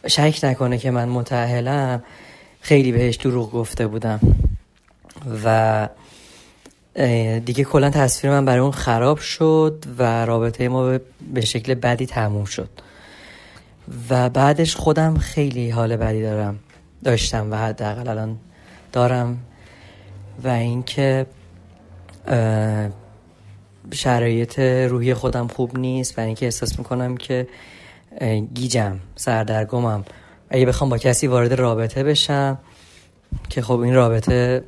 شک 0.08 0.40
نکنه 0.44 0.78
که 0.78 0.92
من 0.92 1.10
متأهلم 1.10 2.04
خیلی 2.62 2.92
بهش 2.92 3.16
دروغ 3.16 3.52
گفته 3.52 3.88
بودم. 3.88 4.20
و 5.46 5.90
دیگه 7.46 7.64
کلا 7.64 7.90
تصویر 7.90 8.34
من 8.34 8.46
برای 8.46 8.60
اون 8.60 8.72
خراب 8.72 9.18
شد 9.18 9.84
و 9.98 10.26
رابطه 10.26 10.68
ما 10.68 10.98
به 11.34 11.42
شکل 11.42 11.74
بدی 11.74 12.06
تموم 12.06 12.46
شد. 12.46 12.70
و 14.10 14.30
بعدش 14.30 14.76
خودم 14.76 15.18
خیلی 15.18 15.70
حال 15.70 15.96
بدی 15.96 16.22
دارم 16.22 16.60
داشتم 17.04 17.52
و 17.52 17.56
حداقل 17.56 18.08
الان 18.08 18.38
دارم. 18.92 19.38
و 20.44 20.48
اینکه 20.48 21.26
شرایط 23.94 24.60
روحی 24.60 25.14
خودم 25.14 25.48
خوب 25.48 25.78
نیست 25.78 26.20
و 26.20 26.22
اینکه 26.22 26.46
احساس 26.46 26.80
می‌کنم 26.80 27.18
که 27.18 27.48
گیجم 28.54 29.00
سردرگمم. 29.16 30.06
اگه 30.50 30.66
بخوام 30.66 30.90
با 30.90 30.98
کسی 30.98 31.28
وارد 31.28 31.54
رابطه 31.54 32.04
بشم 32.04 32.58
که 33.50 33.62
خب 33.62 33.80
این 33.80 33.94
رابطه 33.94 34.64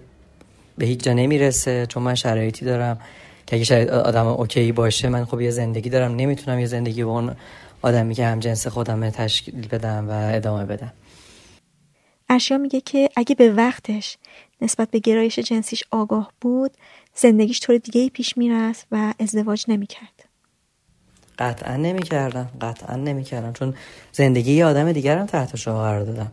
به 0.78 0.86
هیچ 0.86 1.04
جا 1.04 1.14
نمی‌رسه 1.14 1.86
چون 1.86 2.04
من 2.04 2.16
شرایطی 2.16 2.66
دارم 2.66 3.00
که 3.48 3.56
اگه 3.56 3.66
شرایط 3.66 3.90
آدم 3.90 4.28
اوکی 4.28 4.72
باشه 4.72 5.10
من 5.10 5.26
خب 5.26 5.42
یه 5.42 5.52
زندگی 5.52 5.90
دارم 5.90 6.16
نمی‌تونم 6.16 6.60
یه 6.60 6.66
زندگی 6.66 7.04
با 7.04 7.12
اون 7.12 7.36
آدمی 7.82 8.14
که 8.14 8.26
هم 8.26 8.40
جنس 8.40 8.68
خودم 8.68 9.10
تشکیل 9.10 9.68
بدم 9.68 10.10
و 10.10 10.36
ادامه 10.36 10.66
بدم. 10.66 10.94
اشیا 12.30 12.58
میگه 12.58 12.82
که 12.82 13.10
اگه 13.16 13.36
به 13.36 13.54
وقتش 13.54 14.18
نسبت 14.62 14.92
به 14.92 15.00
گرایش 15.00 15.40
جنسیش 15.40 15.84
آگاه 15.92 16.32
بود 16.42 16.72
زندگیش 17.16 17.60
طور 17.60 17.78
دیگه 17.78 18.10
پیش 18.10 18.38
می‌رفت 18.38 18.88
و 18.92 19.14
ازدواج 19.20 19.66
نمی‌کرد. 19.68 20.24
قطعا 21.40 21.76
نمی‌کردم 21.76 22.50
قطعا 22.62 22.96
نمی‌کردم 22.96 23.54
چون 23.54 23.76
زندگی 24.12 24.54
یه 24.54 24.66
آدم 24.66 24.92
دیگرم 24.92 25.26
تحت 25.26 25.56
شما 25.56 25.82
قرار 25.82 26.04
دادم. 26.04 26.32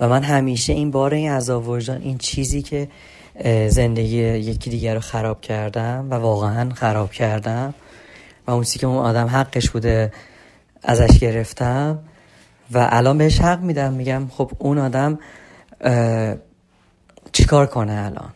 و 0.00 0.08
من 0.08 0.22
همیشه 0.22 0.72
این 0.72 0.90
بار 0.90 1.14
این 1.14 1.30
عذاب 1.30 1.68
وجدان 1.68 2.02
این 2.02 2.18
چیزی 2.18 2.62
که 2.62 2.88
زندگی 3.68 4.16
یکی 4.22 4.70
دیگر 4.70 4.94
رو 4.94 5.00
خراب 5.00 5.40
کردم 5.40 6.06
و 6.10 6.14
واقعا 6.14 6.74
خراب 6.74 7.12
کردم 7.12 7.74
و 8.46 8.50
اون 8.50 8.64
که 8.64 8.86
اون 8.86 8.96
آدم 8.96 9.26
حقش 9.26 9.70
بوده 9.70 10.12
ازش 10.82 11.18
گرفتم 11.18 11.98
و 12.72 12.88
الان 12.90 13.18
بهش 13.18 13.40
حق 13.40 13.60
میدم 13.60 13.92
میگم 13.92 14.28
خب 14.30 14.50
اون 14.58 14.78
آدم 14.78 15.18
چیکار 17.34 17.66
کنه 17.66 17.92
الان؟ 17.92 18.30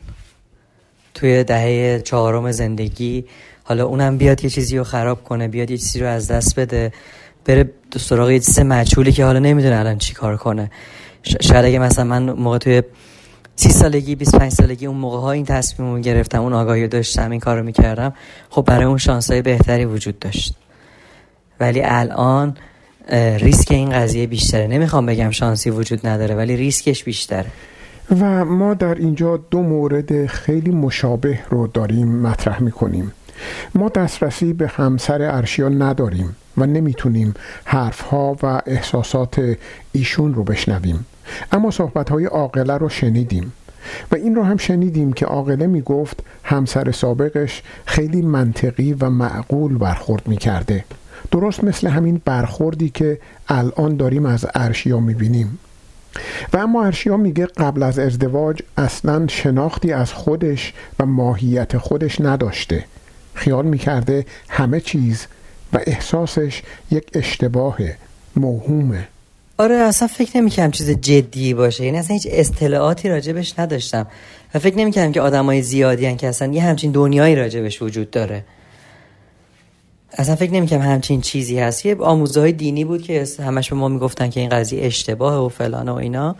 توی 1.15 1.45
دهه 1.45 2.01
چهارم 2.05 2.53
زندگی 2.53 3.25
حالا 3.65 3.87
اونم 3.87 4.19
بیاد 4.19 4.45
یه 4.45 4.51
چیزی 4.51 4.79
رو 4.79 4.85
خراب 4.85 5.25
کنه 5.25 5.49
بیاد 5.49 5.71
یه 5.71 5.79
چیزی 5.79 6.01
رو 6.01 6.07
از 6.07 6.29
دست 6.29 6.61
بده 6.61 6.93
بره 7.45 7.71
سراغ 7.97 8.31
یه 8.31 8.39
چیز 8.39 8.59
مجهولی 8.59 9.13
که 9.13 9.25
حالا 9.25 9.39
نمی‌دونه 9.39 9.77
الان 9.77 9.99
چی 9.99 10.15
کار 10.15 10.37
کنه 10.37 10.71
شاید 11.41 11.65
اگه 11.65 11.79
مثلا 11.79 12.05
من 12.05 12.31
موقع 12.31 12.59
توی 12.59 12.83
سی 13.57 13.69
سالگی 13.69 14.15
25 14.15 14.53
سالگی 14.53 14.87
اون 14.87 14.97
موقع 14.97 15.19
ها 15.19 15.33
این 15.33 15.45
تصمیم 15.45 15.95
رو 15.95 16.01
گرفتم 16.01 16.43
اون 16.43 16.53
آگاهی 16.53 16.89
داشتم 16.89 17.31
این 17.31 17.41
کار 17.41 17.59
رو 17.59 17.65
می‌کردم 17.65 18.15
خب 18.51 18.63
برای 18.63 18.85
اون 18.85 18.99
شانس 18.99 19.31
های 19.31 19.43
بهتری 19.43 19.85
وجود 19.85 20.19
داشت. 20.19 20.55
ولی 21.61 21.83
الان 21.85 22.57
ریسک 23.39 23.73
این 23.73 23.91
قضیه 23.91 24.27
بیشتره. 24.27 24.67
نمی‌خوام 24.67 25.07
بگم 25.07 25.31
شانسی 25.31 25.71
وجود 25.71 26.07
نداره 26.07 26.35
ولی 26.35 26.57
ریسکش 26.57 27.05
بیشتره. 27.05 27.47
و 28.11 28.45
ما 28.45 28.75
در 28.75 28.95
اینجا 28.95 29.37
دو 29.37 29.63
مورد 29.63 30.27
خیلی 30.27 30.71
مشابه 30.71 31.39
رو 31.51 31.67
داریم 31.67 32.09
مطرح 32.09 32.63
می‌کنیم. 32.63 33.13
ما 33.75 33.89
دسترسی 33.89 34.53
به 34.53 34.69
همسر 34.69 35.23
ارشیا 35.23 35.69
نداریم 35.69 36.37
و 36.57 36.67
نمی‌تونیم 36.67 37.35
حرفها 37.65 38.37
و 38.43 38.61
احساسات 38.67 39.57
ایشون 39.93 40.35
رو 40.35 40.45
بشنویم. 40.45 41.07
اما 41.53 41.71
صحبت 41.71 42.11
های 42.11 42.25
عاقله 42.25 42.75
رو 42.75 42.89
شنیدیم 42.89 43.53
و 44.13 44.17
این 44.17 44.35
رو 44.35 44.43
هم 44.43 44.57
شنیدیم 44.57 45.13
که 45.13 45.27
عاقله 45.27 45.67
می‌گفت 45.67 46.23
همسر 46.45 46.91
سابقش 46.91 47.63
خیلی 47.87 48.23
منطقی 48.23 48.93
و 48.93 49.11
معقول 49.11 49.79
برخورد 49.79 50.29
می‌کرده. 50.29 50.85
درست 51.31 51.65
مثل 51.65 51.89
همین 51.89 52.21
برخوردی 52.25 52.89
که 52.89 53.19
الان 53.49 53.97
داریم 53.97 54.27
از 54.27 54.47
ارشیا 54.55 55.01
می‌بینیم. 55.01 55.59
و 56.53 56.57
اما 56.57 56.85
ارشیا 56.85 57.17
میگه 57.17 57.47
قبل 57.47 57.83
از 57.83 57.99
ازدواج 57.99 58.63
اصلا 58.77 59.27
شناختی 59.27 59.93
از 59.93 60.13
خودش 60.13 60.73
و 61.01 61.07
ماهیت 61.07 61.79
خودش 61.79 62.21
نداشته. 62.21 62.85
خیال 63.35 63.67
می‌کرده 63.67 64.27
همه 64.49 64.81
چیز 64.81 65.27
و 65.73 65.79
احساسش 65.87 66.63
یک 66.91 67.05
اشتباه 67.15 67.79
موهومه. 68.37 69.09
آره 69.59 69.75
اصلا 69.75 70.09
فکر 70.09 70.37
نمی‌کردم 70.37 70.71
چیز 70.71 70.91
جدی 70.91 71.55
باشه. 71.55 71.85
یعنی 71.85 71.99
اصلا 71.99 72.15
هیچ 72.15 72.29
اطلاعاتی 72.31 73.09
راجبش 73.09 73.59
نداشتم. 73.59 74.07
و 74.55 74.59
فکر 74.59 74.79
نمی‌کردم 74.79 75.13
که 75.13 75.21
آدمای 75.21 75.63
زیادی 75.63 76.07
هن 76.07 76.17
که 76.17 76.29
اصلا 76.29 76.53
یه 76.53 76.63
همچین 76.63 76.93
دنیایی 76.93 77.37
راجبش 77.37 77.83
وجود 77.83 78.11
داره. 78.11 78.45
اصلا 80.19 80.37
فکر 80.37 80.53
نمی‌کنم 80.53 80.83
همچین 80.83 81.21
چیزی 81.21 81.59
هست. 81.59 81.87
یه 81.87 81.97
آموزه 81.97 82.41
های 82.41 82.53
دینی 82.53 82.85
بود 82.85 83.03
که 83.03 83.25
همش 83.39 83.71
به 83.71 83.77
ما 83.77 83.89
می‌گفتن 83.89 84.31
که 84.31 84.41
این 84.41 84.49
قضیه 84.49 84.87
اشتباه 84.87 85.47
و 85.47 85.49
فلان 85.49 85.89
و 85.89 85.95
اینا. 85.95 86.37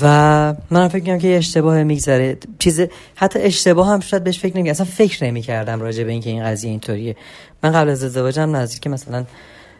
و 0.00 0.54
من 0.70 0.88
فکر 0.88 1.04
کنم 1.04 1.18
که 1.18 1.36
اشتباه 1.36 1.82
میگذره. 1.82 2.38
چیز 2.58 2.80
حتی 3.14 3.38
اشتباه 3.38 3.88
هم 3.88 4.00
شاید 4.00 4.24
بهش 4.24 4.38
فکر 4.38 4.56
نمی 4.56 4.70
اصلا 4.70 4.86
فکر 4.86 5.24
نمی 5.24 5.42
کردم 5.42 5.80
راجع 5.80 6.04
به 6.04 6.12
اینکه 6.12 6.30
این 6.30 6.44
قضیه 6.44 6.70
اینطوریه. 6.70 7.16
من 7.62 7.72
قبل 7.72 7.88
از 7.88 8.04
ازدواجم 8.04 8.56
نزدیک 8.56 8.86
مثلا 8.86 9.24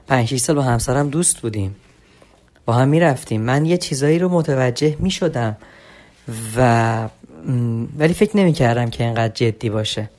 5 0.08 0.28
6 0.28 0.36
سال 0.36 0.56
با 0.56 0.62
همسرم 0.62 1.08
دوست 1.08 1.40
بودیم. 1.40 1.76
با 2.66 2.72
هم 2.72 2.88
می‌رفتیم. 2.88 3.40
من 3.40 3.64
یه 3.64 3.76
چیزایی 3.76 4.18
رو 4.18 4.28
متوجه 4.28 4.96
می 4.98 5.10
شدم 5.10 5.56
و 6.56 7.08
ولی 7.98 8.14
فکر 8.14 8.36
نمی 8.36 8.52
کردم 8.52 8.90
که 8.90 9.04
اینقدر 9.04 9.32
جدی 9.34 9.70
باشه. 9.70 10.10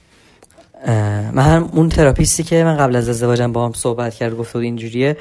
من 1.34 1.44
هم 1.44 1.70
اون 1.74 1.90
تراپیستی 1.90 2.44
که 2.44 2.64
من 2.64 2.78
قبل 2.78 2.96
از 2.96 3.10
ازدواجم 3.10 3.52
با 3.52 3.66
هم 3.66 3.74
صحبت 3.74 4.14
کرد 4.14 4.38
گفت 4.38 4.56
اینجوریه 4.56 5.18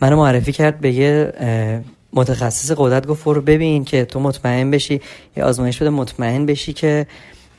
منو 0.00 0.16
معرفی 0.16 0.52
کرد 0.52 0.80
به 0.80 0.92
یه 0.92 1.32
متخصص 2.12 2.72
قدرت 2.76 3.06
گفت 3.06 3.26
رو 3.26 3.40
ببین 3.40 3.84
که 3.84 4.04
تو 4.04 4.20
مطمئن 4.20 4.70
بشی 4.70 5.00
یه 5.36 5.44
آزمایش 5.44 5.82
بده 5.82 5.90
مطمئن 5.90 6.46
بشی 6.46 6.72
که 6.72 7.06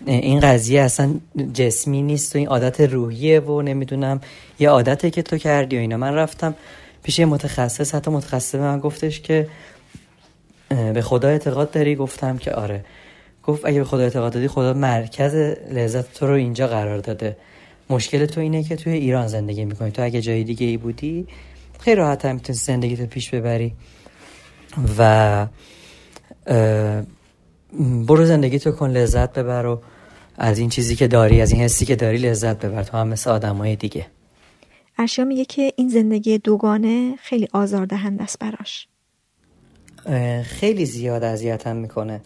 این 0.06 0.40
قضیه 0.40 0.82
اصلا 0.82 1.14
جسمی 1.54 2.02
نیست 2.02 2.36
و 2.36 2.40
این 2.40 2.48
عادت 2.48 2.82
روحیه 2.82 3.40
و 3.40 3.62
نمی‌دونم 3.62 4.22
یه 4.60 4.70
عادته 4.70 5.10
که 5.10 5.22
تو 5.22 5.38
کردی 5.38 5.78
و 5.78 5.80
اینا. 5.80 5.98
من 5.98 6.14
رفتم 6.14 6.56
پیش 7.04 7.20
یه 7.20 7.26
متخصص 7.26 7.96
حتی 7.96 8.12
متخصص 8.12 8.56
من 8.56 8.80
گفتش 8.80 9.22
که 9.22 9.48
به 10.70 11.02
خدا 11.02 11.28
اعتقاد 11.28 11.72
داری؟ 11.72 11.96
گفتم 11.96 12.38
که 12.38 12.52
آره. 12.52 12.86
گفت 13.44 13.66
اگه 13.66 13.80
به 13.80 13.86
خدا 13.86 14.02
اعتقاد 14.02 14.34
دادی 14.34 14.48
خدا 14.48 14.74
مرکز 14.74 15.36
لذت 15.72 16.14
تو 16.14 16.28
رو 16.28 16.34
اینجا 16.34 16.68
قرار 16.68 16.98
داده. 16.98 17.38
مشکل 17.90 18.26
تو 18.26 18.42
اینه 18.42 18.64
که 18.64 18.76
توی 18.76 18.94
ایران 18.94 19.28
زندگی 19.28 19.66
می‌کنی. 19.66 19.92
تو 19.92 20.04
اگه 20.04 20.22
جای 20.22 20.44
دیگه 20.44 20.68
ای 20.68 20.78
بودی 20.78 21.28
خیلی 21.80 21.96
راحت 21.96 22.26
هم 22.26 22.36
می‌تونی 22.36 22.58
زندگی 22.58 22.98
تو 22.98 23.06
پیش 23.06 23.30
ببری. 23.30 23.74
و 24.98 25.48
برو 28.08 28.26
زندگی 28.26 28.60
تو 28.60 28.72
کن 28.72 28.90
لذت 28.90 29.34
ببر 29.34 29.66
و 29.66 29.82
از 30.38 30.60
این 30.60 30.70
چیزی 30.70 30.96
که 30.96 31.08
داری 31.08 31.42
از 31.42 31.52
این 31.52 31.62
حسی 31.62 31.86
که 31.86 31.96
داری 31.96 32.18
لذت 32.18 32.66
ببر. 32.66 32.84
تو 32.84 32.98
هم 32.98 33.08
مثل 33.08 33.30
آدمای 33.30 33.76
دیگه. 33.76 34.06
ارشیا 34.98 35.26
میگه 35.26 35.46
که 35.46 35.74
این 35.76 35.90
زندگی 35.90 36.38
دوگانه 36.38 37.16
خیلی 37.16 37.48
آزاردهنده 37.54 38.24
است 38.24 38.40
براش. 38.40 38.88
خیلی 40.44 40.86
زیاد 40.86 41.24
اذیتم 41.24 41.76
می‌کنه. 41.76 42.22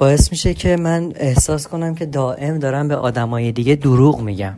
باعث 0.00 0.30
میشه 0.30 0.54
که 0.54 0.76
من 0.76 1.12
احساس 1.16 1.68
کنم 1.68 1.94
که 1.94 2.06
دائم 2.06 2.58
دارم 2.58 2.88
به 2.88 2.96
آدمای 2.96 3.52
دیگه 3.52 3.74
دروغ 3.74 4.20
میگم. 4.20 4.54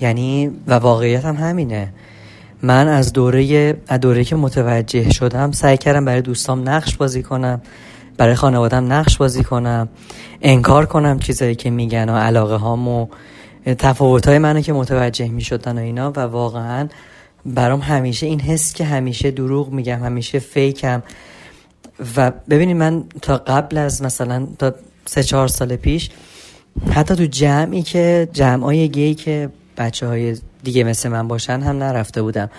یعنی 0.00 0.50
و 0.66 0.74
واقعیت 0.74 1.24
هم 1.24 1.36
همینه. 1.36 1.92
من 2.62 2.88
از 2.88 3.12
دوره 3.12 3.76
از 3.88 4.00
دوره 4.00 4.24
که 4.24 4.36
متوجه 4.36 5.10
شدم 5.10 5.52
سعی 5.52 5.76
کردم 5.76 6.04
برای 6.04 6.22
دوستام 6.22 6.68
نقش 6.68 6.96
بازی 6.96 7.22
کنم 7.22 7.62
برای 8.16 8.34
خانوادم 8.34 8.92
نقش 8.92 9.16
بازی 9.16 9.44
کنم 9.44 9.88
انکار 10.42 10.86
کنم 10.86 11.18
چیزایی 11.18 11.54
که 11.54 11.70
میگن 11.70 12.08
و 12.08 12.16
علاقه 12.16 12.56
هام 12.56 12.88
و 12.88 13.06
تفاوت 13.78 14.28
های 14.28 14.38
منو 14.38 14.60
که 14.60 14.72
متوجه 14.72 15.28
می‌شدن 15.28 15.78
و 15.78 15.80
اینا. 15.80 16.12
و 16.16 16.20
واقعا 16.20 16.88
برام 17.46 17.80
همیشه 17.80 18.26
این 18.26 18.40
حس 18.40 18.74
که 18.74 18.84
همیشه 18.84 19.30
دروغ 19.30 19.72
میگم 19.72 20.04
همیشه 20.04 20.38
فیکم 20.38 21.02
و 22.16 22.30
ببینید 22.30 22.76
من 22.76 23.04
تا 23.22 23.36
قبل 23.36 23.78
از 23.78 24.02
مثلا 24.02 24.46
تا 24.58 24.74
سه 25.04 25.22
چهار 25.22 25.48
سال 25.48 25.76
پیش 25.76 26.10
حتی 26.90 27.16
تو 27.16 27.24
جمعی 27.24 27.82
که 27.82 28.28
جمعای 28.32 28.88
گی 28.88 29.14
که 29.14 29.50
بچه 29.78 30.06
های 30.06 30.36
دیگه 30.62 30.84
مثل 30.84 31.08
من 31.08 31.28
باشن 31.28 31.60
هم 31.60 31.78
نرفته 31.78 32.22
بودم. 32.22 32.50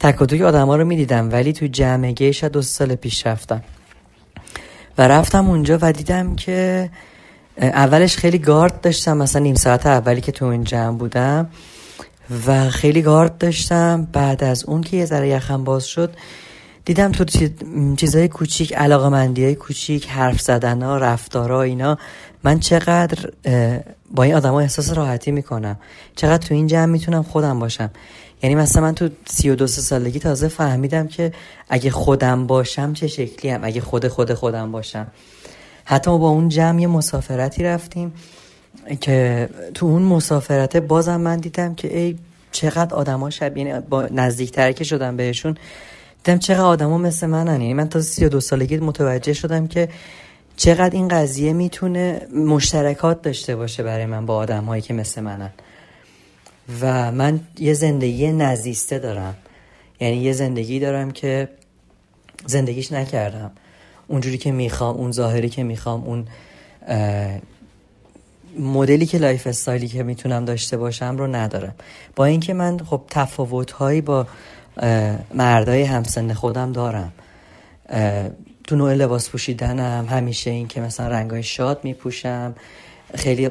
تک 0.00 0.22
و 0.22 0.44
آدم 0.44 0.66
ها 0.66 0.76
رو 0.76 0.84
می‌دیدم 0.84 1.32
ولی 1.32 1.52
تو 1.52 1.66
جمع 1.66 2.12
گی 2.12 2.32
شاید 2.32 2.52
دو 2.52 2.62
سال 2.62 2.94
پیش 2.94 3.26
رفتم. 3.26 3.62
و 4.98 5.08
رفتم 5.08 5.50
اونجا 5.50 5.78
و 5.82 5.92
دیدم 5.92 6.36
که 6.36 6.90
اولش 7.58 8.16
خیلی 8.16 8.38
گارد 8.38 8.80
داشتم 8.80 9.16
مثلا 9.16 9.42
نیم 9.42 9.54
ساعت 9.54 9.86
اولی 9.86 10.20
که 10.20 10.32
تو 10.32 10.44
این 10.44 10.64
جمع 10.64 10.98
بودم. 10.98 11.48
و 12.46 12.70
خیلی 12.70 13.02
گارد 13.02 13.38
داشتم. 13.38 14.08
بعد 14.12 14.44
از 14.44 14.64
اون 14.64 14.80
که 14.80 14.96
یه 14.96 15.04
ذره 15.04 15.28
یخم 15.28 15.64
باز 15.64 15.84
شد 15.84 16.16
دیدم 16.84 17.12
تو 17.12 17.24
چیزای 17.96 18.28
کوچیک 18.28 18.74
علاقه 18.74 19.08
مندی 19.08 19.44
های 19.44 19.54
کوچیک 19.54 20.08
حرف 20.08 20.40
زدن 20.40 20.82
ها 20.82 20.98
رفتارا 20.98 21.62
اینا. 21.62 21.98
من 22.44 22.60
چقدر 22.60 23.30
با 24.14 24.22
این 24.22 24.34
آدم 24.34 24.52
ها 24.52 24.60
احساس 24.60 24.92
راحتی 24.92 25.30
می‌کنم. 25.30 25.76
چقدر 26.16 26.46
تو 26.46 26.54
این 26.54 26.66
جمع 26.66 26.86
می‌تونم 26.86 27.22
خودم 27.22 27.58
باشم. 27.58 27.90
یعنی 28.42 28.54
مثلا 28.54 28.82
من 28.82 28.94
تو 28.94 29.08
سی 29.26 29.50
و 29.50 29.54
دو 29.54 29.66
سالگی 29.66 30.18
تازه 30.18 30.48
فهمیدم 30.48 31.06
که 31.06 31.32
اگه 31.68 31.90
خودم 31.90 32.46
باشم 32.46 32.92
چه 32.92 33.06
شکلی 33.08 33.50
هم 33.50 33.60
اگه 33.64 33.80
خود 33.80 34.08
خود 34.08 34.34
خودم 34.34 34.72
باشم. 34.72 35.06
حتی 35.84 36.10
ما 36.10 36.18
با 36.18 36.28
اون 36.28 36.48
جمع 36.48 36.80
یه 36.80 36.86
مسافرتی 36.86 37.62
رفتیم 37.62 38.12
که 39.00 39.48
تو 39.74 39.86
اون 39.86 40.02
مسافرته 40.02 40.80
بازم 40.80 41.16
من 41.16 41.36
دیدم 41.36 41.74
که 41.74 41.98
ای 41.98 42.16
چقدر 42.52 42.94
آدما 42.94 43.30
شبیه 43.30 43.66
یعنی 43.66 43.80
با 43.80 44.06
نزدیکتر 44.10 44.72
که 44.72 44.84
شدم 44.84 45.16
بهشون 45.16 45.56
دیدم 46.24 46.38
چقدر 46.38 46.60
آدما 46.60 46.98
مثل 46.98 47.26
منن. 47.26 47.60
یعنی 47.60 47.74
من 47.74 47.88
تا 47.88 48.00
32 48.00 48.40
سالگی 48.40 48.76
متوجه 48.76 49.32
شدم 49.32 49.66
که 49.66 49.88
چقدر 50.56 50.94
این 50.94 51.08
قضیه 51.08 51.52
می‌تونه 51.52 52.26
مشترکات 52.36 53.22
داشته 53.22 53.56
باشه 53.56 53.82
برای 53.82 54.06
من 54.06 54.26
با 54.26 54.36
آدم 54.36 54.64
هایی 54.64 54.82
که 54.82 54.94
مثل 54.94 55.20
منن. 55.20 55.50
و 56.80 57.12
من 57.12 57.40
یه 57.58 57.74
زندگی 57.74 58.32
نزیسته 58.32 58.98
دارم. 58.98 59.36
یعنی 60.00 60.16
یه 60.16 60.32
زندگی 60.32 60.80
دارم 60.80 61.10
که 61.10 61.48
زندگیش 62.46 62.92
نکردم. 62.92 63.50
اونجوری 64.08 64.38
که 64.38 64.52
می‌خوام 64.52 64.96
اون 64.96 65.12
ظاهری 65.12 65.48
که 65.48 65.62
می‌خوام 65.62 66.04
اون 66.04 66.26
مدلی 68.58 69.06
که 69.06 69.18
lifestyle 69.18 69.46
ی 69.46 69.88
که 69.88 70.02
می‌تونم 70.02 70.44
داشته 70.44 70.76
باشم 70.76 71.16
رو 71.16 71.26
ندارم. 71.26 71.74
با 72.16 72.24
اینکه 72.24 72.54
من 72.54 72.78
خب 72.78 73.02
تفاوت 73.10 74.02
با 74.04 74.26
مردای 75.34 75.82
همسن 75.82 76.32
خودم 76.32 76.72
دارم. 76.72 77.12
تو 78.66 78.76
نوع 78.76 78.94
لباس 78.94 79.30
پوشیدنم 79.30 80.06
همیشه 80.10 80.50
این 80.50 80.68
که 80.68 80.80
مثلا 80.80 81.08
رنگای 81.08 81.42
شاد 81.42 81.80
میپوشم. 81.84 82.54
خیلی 83.14 83.50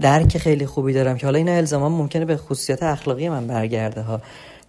درک 0.00 0.38
خیلی 0.38 0.66
خوبی 0.66 0.92
دارم 0.92 1.16
که 1.16 1.26
حالا 1.26 1.38
این 1.38 1.48
الزاما 1.48 1.88
ممکنه 1.88 2.24
به 2.24 2.36
خصوصیت 2.36 2.82
اخلاقی 2.82 3.28
من 3.28 3.46
برگرده 3.46 4.02
ها. 4.02 4.20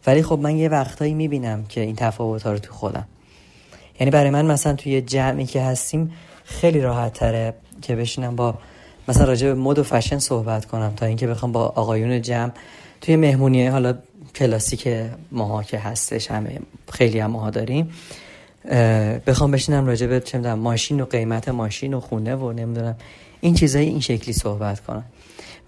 ولی 0.08 0.24
خب 0.24 0.40
من 0.40 0.58
یه 0.58 0.70
وقتایی 0.70 1.14
می‌بینم 1.14 1.66
که 1.70 1.82
این 1.82 1.96
تفاوت 1.96 2.44
ها 2.44 2.52
رو 2.52 2.60
تو 2.60 2.74
خودم. 2.74 3.08
یعنی 4.00 4.12
برای 4.12 4.30
من 4.30 4.46
مثلا 4.46 4.74
توی 4.74 5.02
جمعی 5.02 5.46
که 5.46 5.62
هستیم 5.62 6.12
خیلی 6.44 6.82
راحت 6.82 7.14
تره 7.14 7.54
که 7.82 7.96
بشینم 7.96 8.36
با 8.36 8.56
مثلا 9.08 9.26
راجع 9.26 9.48
به 9.48 9.54
مد 9.54 9.80
و 9.80 9.84
فشن 9.84 10.20
صحبت 10.20 10.66
کنم 10.66 10.94
تا 10.96 11.06
اینکه 11.06 11.28
بخوام 11.28 11.52
با 11.52 11.66
آقایون 11.66 12.22
جمع 12.22 12.52
توی 13.04 13.16
مهمونی 13.16 13.68
حالا 13.68 13.94
کلاسیک 14.36 14.88
ماها 15.32 15.64
که 15.64 15.80
هستش 15.80 16.32
همه 16.32 16.60
خیلی 16.92 17.20
هم 17.20 17.32
ماها 17.32 17.50
داریم 17.50 17.90
بخوام 19.28 19.52
بشینم 19.52 19.86
راجع 19.86 20.08
به 20.08 20.20
چه 20.20 20.54
ماشین 20.54 21.02
و 21.02 21.06
قیمت 21.06 21.50
ماشین 21.50 21.94
و 21.94 22.00
خونه 22.00 22.36
و 22.36 22.52
نمی‌دونم 22.52 22.96
این 23.42 23.54
چیزای 23.54 23.86
این 23.86 24.00
شکلی 24.00 24.34
صحبت 24.34 24.80
کنم. 24.80 25.04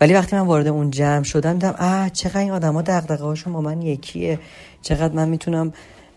ولی 0.01 0.13
وقتی 0.13 0.35
من 0.35 0.41
وارد 0.41 0.67
اون 0.67 0.91
جمع 0.91 1.23
شدم 1.23 1.53
دیدم 1.53 1.75
اه 1.77 2.09
چقدر 2.09 2.39
این 2.39 2.51
آدما 2.51 2.81
دغدغه 2.81 3.23
هاشون 3.23 3.53
با 3.53 3.61
من 3.61 3.81
یکیه 3.81 4.39
چقدر 4.81 5.13
من 5.13 5.29
می‌تونم 5.29 5.73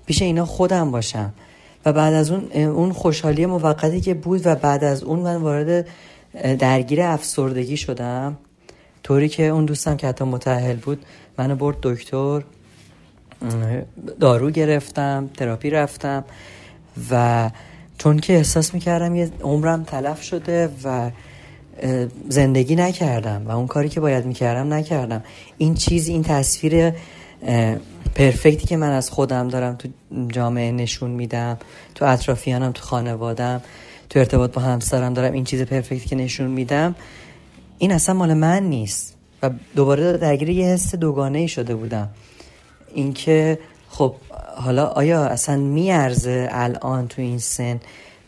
پیش 0.06 0.22
اینا 0.22 0.46
خودم 0.46 0.90
باشم. 0.90 1.32
و 1.86 1.92
بعد 1.92 2.14
از 2.14 2.30
اون 2.30 2.52
اون 2.52 2.92
خوشحالی 2.92 3.46
موقتی 3.46 4.00
که 4.00 4.14
بود 4.14 4.46
و 4.46 4.54
بعد 4.54 4.84
از 4.84 5.02
اون 5.02 5.18
من 5.18 5.36
وارد 5.36 5.86
درگیر 6.58 7.02
افسردگی 7.02 7.76
شدم. 7.76 8.36
طوری 9.08 9.28
که 9.28 9.42
اون 9.42 9.64
دوستم 9.64 9.96
که 9.96 10.06
حتی 10.06 10.24
متأهل 10.24 10.76
بود 10.76 11.06
منو 11.38 11.56
برد 11.56 11.76
دکتر 11.82 12.42
دارو 14.20 14.50
گرفتم 14.50 15.30
تراپی 15.36 15.70
رفتم 15.70 16.24
و 17.10 17.50
چون 17.98 18.18
که 18.18 18.32
احساس 18.32 18.74
می‌کردم 18.74 19.14
یه 19.14 19.30
عمرم 19.42 19.84
تلف 19.84 20.22
شده 20.22 20.68
و 20.84 21.10
زندگی 22.28 22.76
نکردم 22.76 23.46
و 23.46 23.50
اون 23.50 23.66
کاری 23.66 23.88
که 23.88 24.00
باید 24.00 24.26
می‌کردم 24.26 24.74
نکردم. 24.74 25.22
این 25.58 25.74
چیز 25.74 26.08
این 26.08 26.22
تصویر 26.22 26.92
پرفکتی 28.14 28.66
که 28.66 28.76
من 28.76 28.90
از 28.90 29.10
خودم 29.10 29.48
دارم 29.48 29.76
تو 29.76 29.88
جامعه 30.28 30.72
نشون 30.72 31.10
میدم 31.10 31.58
تو 31.94 32.04
اطرافیانم 32.04 32.72
تو 32.72 32.82
خانوادم 32.82 33.60
تو 34.10 34.18
ارتباط 34.18 34.52
با 34.52 34.62
همسرم 34.62 35.14
دارم 35.14 35.32
این 35.32 35.44
چیز 35.44 35.62
پرفکتی 35.62 36.08
که 36.08 36.16
نشون 36.16 36.50
میدم 36.50 36.94
این 37.78 37.92
اصلا 37.92 38.14
مال 38.14 38.34
من 38.34 38.62
نیست. 38.62 39.16
و 39.42 39.50
دوباره 39.76 40.16
درگیر 40.16 40.48
یه 40.48 40.66
حس 40.66 40.94
دوگانه 40.94 41.46
شده 41.46 41.74
بودم. 41.74 42.08
اینکه 42.94 43.58
خب 43.88 44.14
حالا 44.56 44.86
آیا 44.86 45.24
اصلا 45.24 45.56
میارزه 45.56 46.48
الان 46.50 47.08
تو 47.08 47.22
این 47.22 47.38
سن 47.38 47.80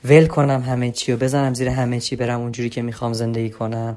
ول 0.04 0.26
کنم 0.26 0.62
همه 0.62 0.90
چی 0.90 1.12
و 1.12 1.16
بزنم 1.16 1.54
زیر 1.54 1.68
همه 1.68 2.00
چی 2.00 2.16
برم 2.16 2.40
اونجوری 2.40 2.68
که 2.68 2.82
می‌خوام 2.82 3.12
زندگی 3.12 3.50
کنم؟ 3.50 3.96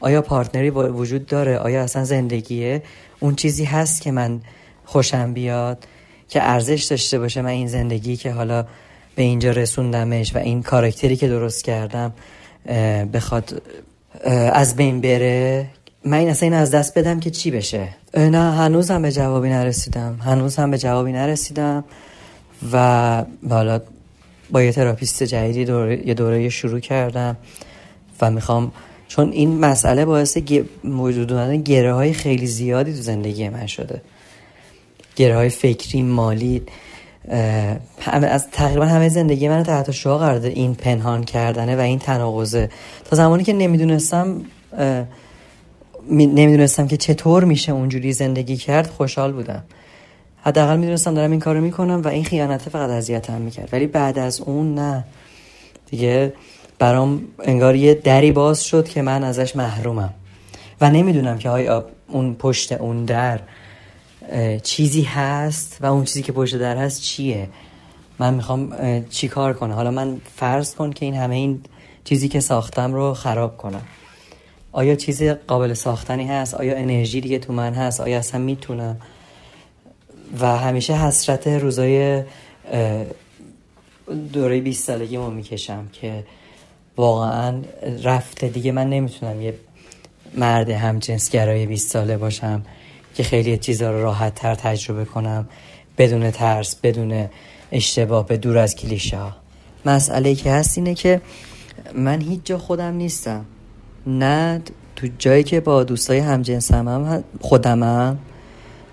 آیا 0.00 0.22
پارتنری 0.22 0.70
وجود 0.70 1.26
داره؟ 1.26 1.58
آیا 1.58 1.82
اصلا 1.82 2.04
زندگیه؟ 2.04 2.82
اون 3.20 3.34
چیزی 3.34 3.64
هست 3.64 4.02
که 4.02 4.10
من 4.12 4.40
خوشم 4.84 5.32
بیاد 5.32 5.86
که 6.28 6.42
ارزش 6.42 6.82
داشته 6.82 7.18
باشه 7.18 7.42
من 7.42 7.48
این 7.48 7.66
زندگی 7.66 8.16
که 8.16 8.32
حالا 8.32 8.66
به 9.14 9.22
اینجا 9.22 9.50
رسوندمش 9.50 10.36
و 10.36 10.38
این 10.38 10.62
character 10.62 11.11
ی 11.11 11.16
که 11.16 11.28
درست 11.28 11.64
کردم 11.64 12.12
بخواد 13.12 13.62
از 14.52 14.76
بین 14.76 15.00
بره؟ 15.00 15.66
من 16.04 16.16
این 16.16 16.28
اصلا 16.28 16.48
این 16.48 16.58
از 16.58 16.70
دست 16.70 16.98
بدم 16.98 17.20
که 17.20 17.30
چی 17.30 17.50
بشه؟ 17.50 17.88
نه 18.16 18.52
هنوز 18.52 18.90
هم 18.90 19.02
به 19.02 19.12
جوابی 19.12 19.48
نرسیدم. 19.48 20.18
هنوز 20.24 20.56
هم 20.56 20.70
به 20.70 20.78
جوابی 20.78 21.12
نرسیدم 21.12 21.84
و 22.72 23.24
حالا 23.50 23.80
با 24.50 24.62
یه 24.62 24.72
تراپیست 24.72 25.22
جدیدی 25.22 25.64
دوره، 25.64 26.06
یه 26.06 26.14
دوره 26.14 26.48
شروع 26.48 26.80
کردم 26.80 27.36
و 28.20 28.30
می‌خوام 28.30 28.72
چون 29.08 29.32
این 29.32 29.58
مسئله 29.58 30.04
باعث 30.04 30.38
موجود 30.84 31.32
اومدن 31.32 31.56
گره 31.56 31.94
های 31.94 32.12
خیلی 32.12 32.46
زیادی 32.46 32.92
تو 32.92 33.00
زندگی 33.00 33.48
من 33.48 33.66
شده. 33.66 34.02
گره 35.16 35.36
های 35.36 35.48
فکری 35.48 36.02
مالی 36.02 36.62
از 38.06 38.50
تقریبا 38.50 38.86
همه 38.86 39.08
زندگی 39.08 39.48
من 39.48 39.62
تحت 39.62 39.90
شعا 39.90 40.18
قرار 40.18 40.40
این 40.40 40.74
پنهان 40.74 41.24
کردنه 41.24 41.76
و 41.76 41.80
این 41.80 41.98
تناقضه. 41.98 42.68
تا 43.10 43.16
زمانی 43.16 43.44
که 43.44 43.52
نمی‌دونستم 43.52 44.42
نمی‌دونستم 46.10 46.86
که 46.86 46.96
چطور 46.96 47.44
میشه 47.44 47.72
اونجوری 47.72 48.12
زندگی 48.12 48.56
کرد 48.56 48.86
خوشحال 48.86 49.32
بودم. 49.32 49.62
حداقل 50.42 50.76
می‌دونستم 50.76 51.14
دارم 51.14 51.30
این 51.30 51.40
کارو 51.40 51.60
می‌کنم 51.60 52.02
و 52.04 52.08
این 52.08 52.24
خیانته 52.24 52.70
فقط 52.70 52.90
اذیتم 52.90 53.40
می‌کرد. 53.40 53.68
ولی 53.72 53.86
بعد 53.86 54.18
از 54.18 54.40
اون 54.40 54.74
نه. 54.74 55.04
دیگه 55.90 56.32
برام 56.78 57.22
انگار 57.44 57.76
یه 57.76 57.94
دری 57.94 58.32
باز 58.32 58.64
شد 58.64 58.88
که 58.88 59.02
من 59.02 59.24
ازش 59.24 59.56
محرومم. 59.56 60.14
و 60.80 60.90
نمی‌دونم 60.90 61.38
که 61.38 61.48
های 61.48 61.70
اون 62.08 62.34
پشت 62.34 62.72
اون 62.72 63.04
در 63.04 63.40
چیزی 64.62 65.02
هست 65.02 65.78
و 65.80 65.86
اون 65.86 66.04
چیزی 66.04 66.22
که 66.22 66.32
پشت 66.32 66.56
در 66.56 66.76
هست 66.76 67.02
چیه؟ 67.02 67.48
من 68.18 68.34
می‌خوام 68.34 68.74
چی 69.10 69.28
کار 69.28 69.52
کنم؟ 69.52 69.72
حالا 69.72 69.90
من 69.90 70.20
فرض 70.36 70.74
کن 70.74 70.90
که 70.90 71.04
این 71.04 71.14
همه 71.14 71.34
این 71.34 71.60
چیزی 72.04 72.28
که 72.28 72.40
ساختم 72.40 72.94
رو 72.94 73.14
خراب 73.14 73.56
کنم. 73.56 73.82
آیا 74.72 74.94
چیزی 74.94 75.32
قابل 75.32 75.74
ساختنی 75.74 76.26
هست؟ 76.26 76.54
آیا 76.54 76.76
انرژی 76.76 77.20
دیگه 77.20 77.38
تو 77.38 77.52
من 77.52 77.74
هست؟ 77.74 78.00
آیا 78.00 78.18
اصلا 78.18 78.40
می‌تونم؟ 78.40 78.96
و 80.40 80.58
همیشه 80.58 80.94
حسرت 80.94 81.46
روزای 81.46 82.22
دوره 84.32 84.60
20 84.60 84.86
سالگی 84.86 85.18
ما 85.18 85.30
می‌کشم 85.30 85.88
که 85.92 86.24
واقعا 86.96 87.62
رفته. 88.04 88.48
دیگه 88.48 88.72
من 88.72 88.90
نمی‌تونم 88.90 89.42
یه 89.42 89.54
مرد 90.34 90.70
همجنسگرای 90.70 91.66
20 91.66 91.90
ساله 91.90 92.16
باشم. 92.16 92.62
که 93.14 93.22
خیلی 93.22 93.58
چیزها 93.58 93.90
رو 93.90 94.02
راحت 94.02 94.34
تر 94.34 94.54
تجربه 94.54 95.04
کنم 95.04 95.48
بدون 95.98 96.30
ترس 96.30 96.76
بدون 96.82 97.28
اشتباه 97.72 98.26
به 98.26 98.36
دور 98.36 98.58
از 98.58 98.76
کلیشه 98.76 99.18
ها 99.18 99.32
مسئله 99.86 100.34
که 100.34 100.52
هست 100.52 100.78
اینه 100.78 100.94
که 100.94 101.20
من 101.94 102.20
هیچ 102.20 102.40
جا 102.44 102.58
خودم 102.58 102.94
نیستم. 102.94 103.44
نه 104.06 104.62
تو 104.96 105.08
جایی 105.18 105.44
که 105.44 105.60
با 105.60 105.84
دوستای 105.84 106.18
همجنسم 106.18 106.88
هم 106.88 107.24
خودمم 107.40 108.18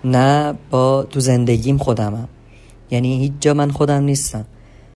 نه 0.04 0.54
با 0.70 1.02
تو 1.02 1.20
زندگیم 1.20 1.78
خودمم. 1.78 2.28
یعنی 2.90 3.18
هیچ 3.18 3.32
جا 3.40 3.54
من 3.54 3.70
خودم 3.70 4.02
نیستم. 4.02 4.44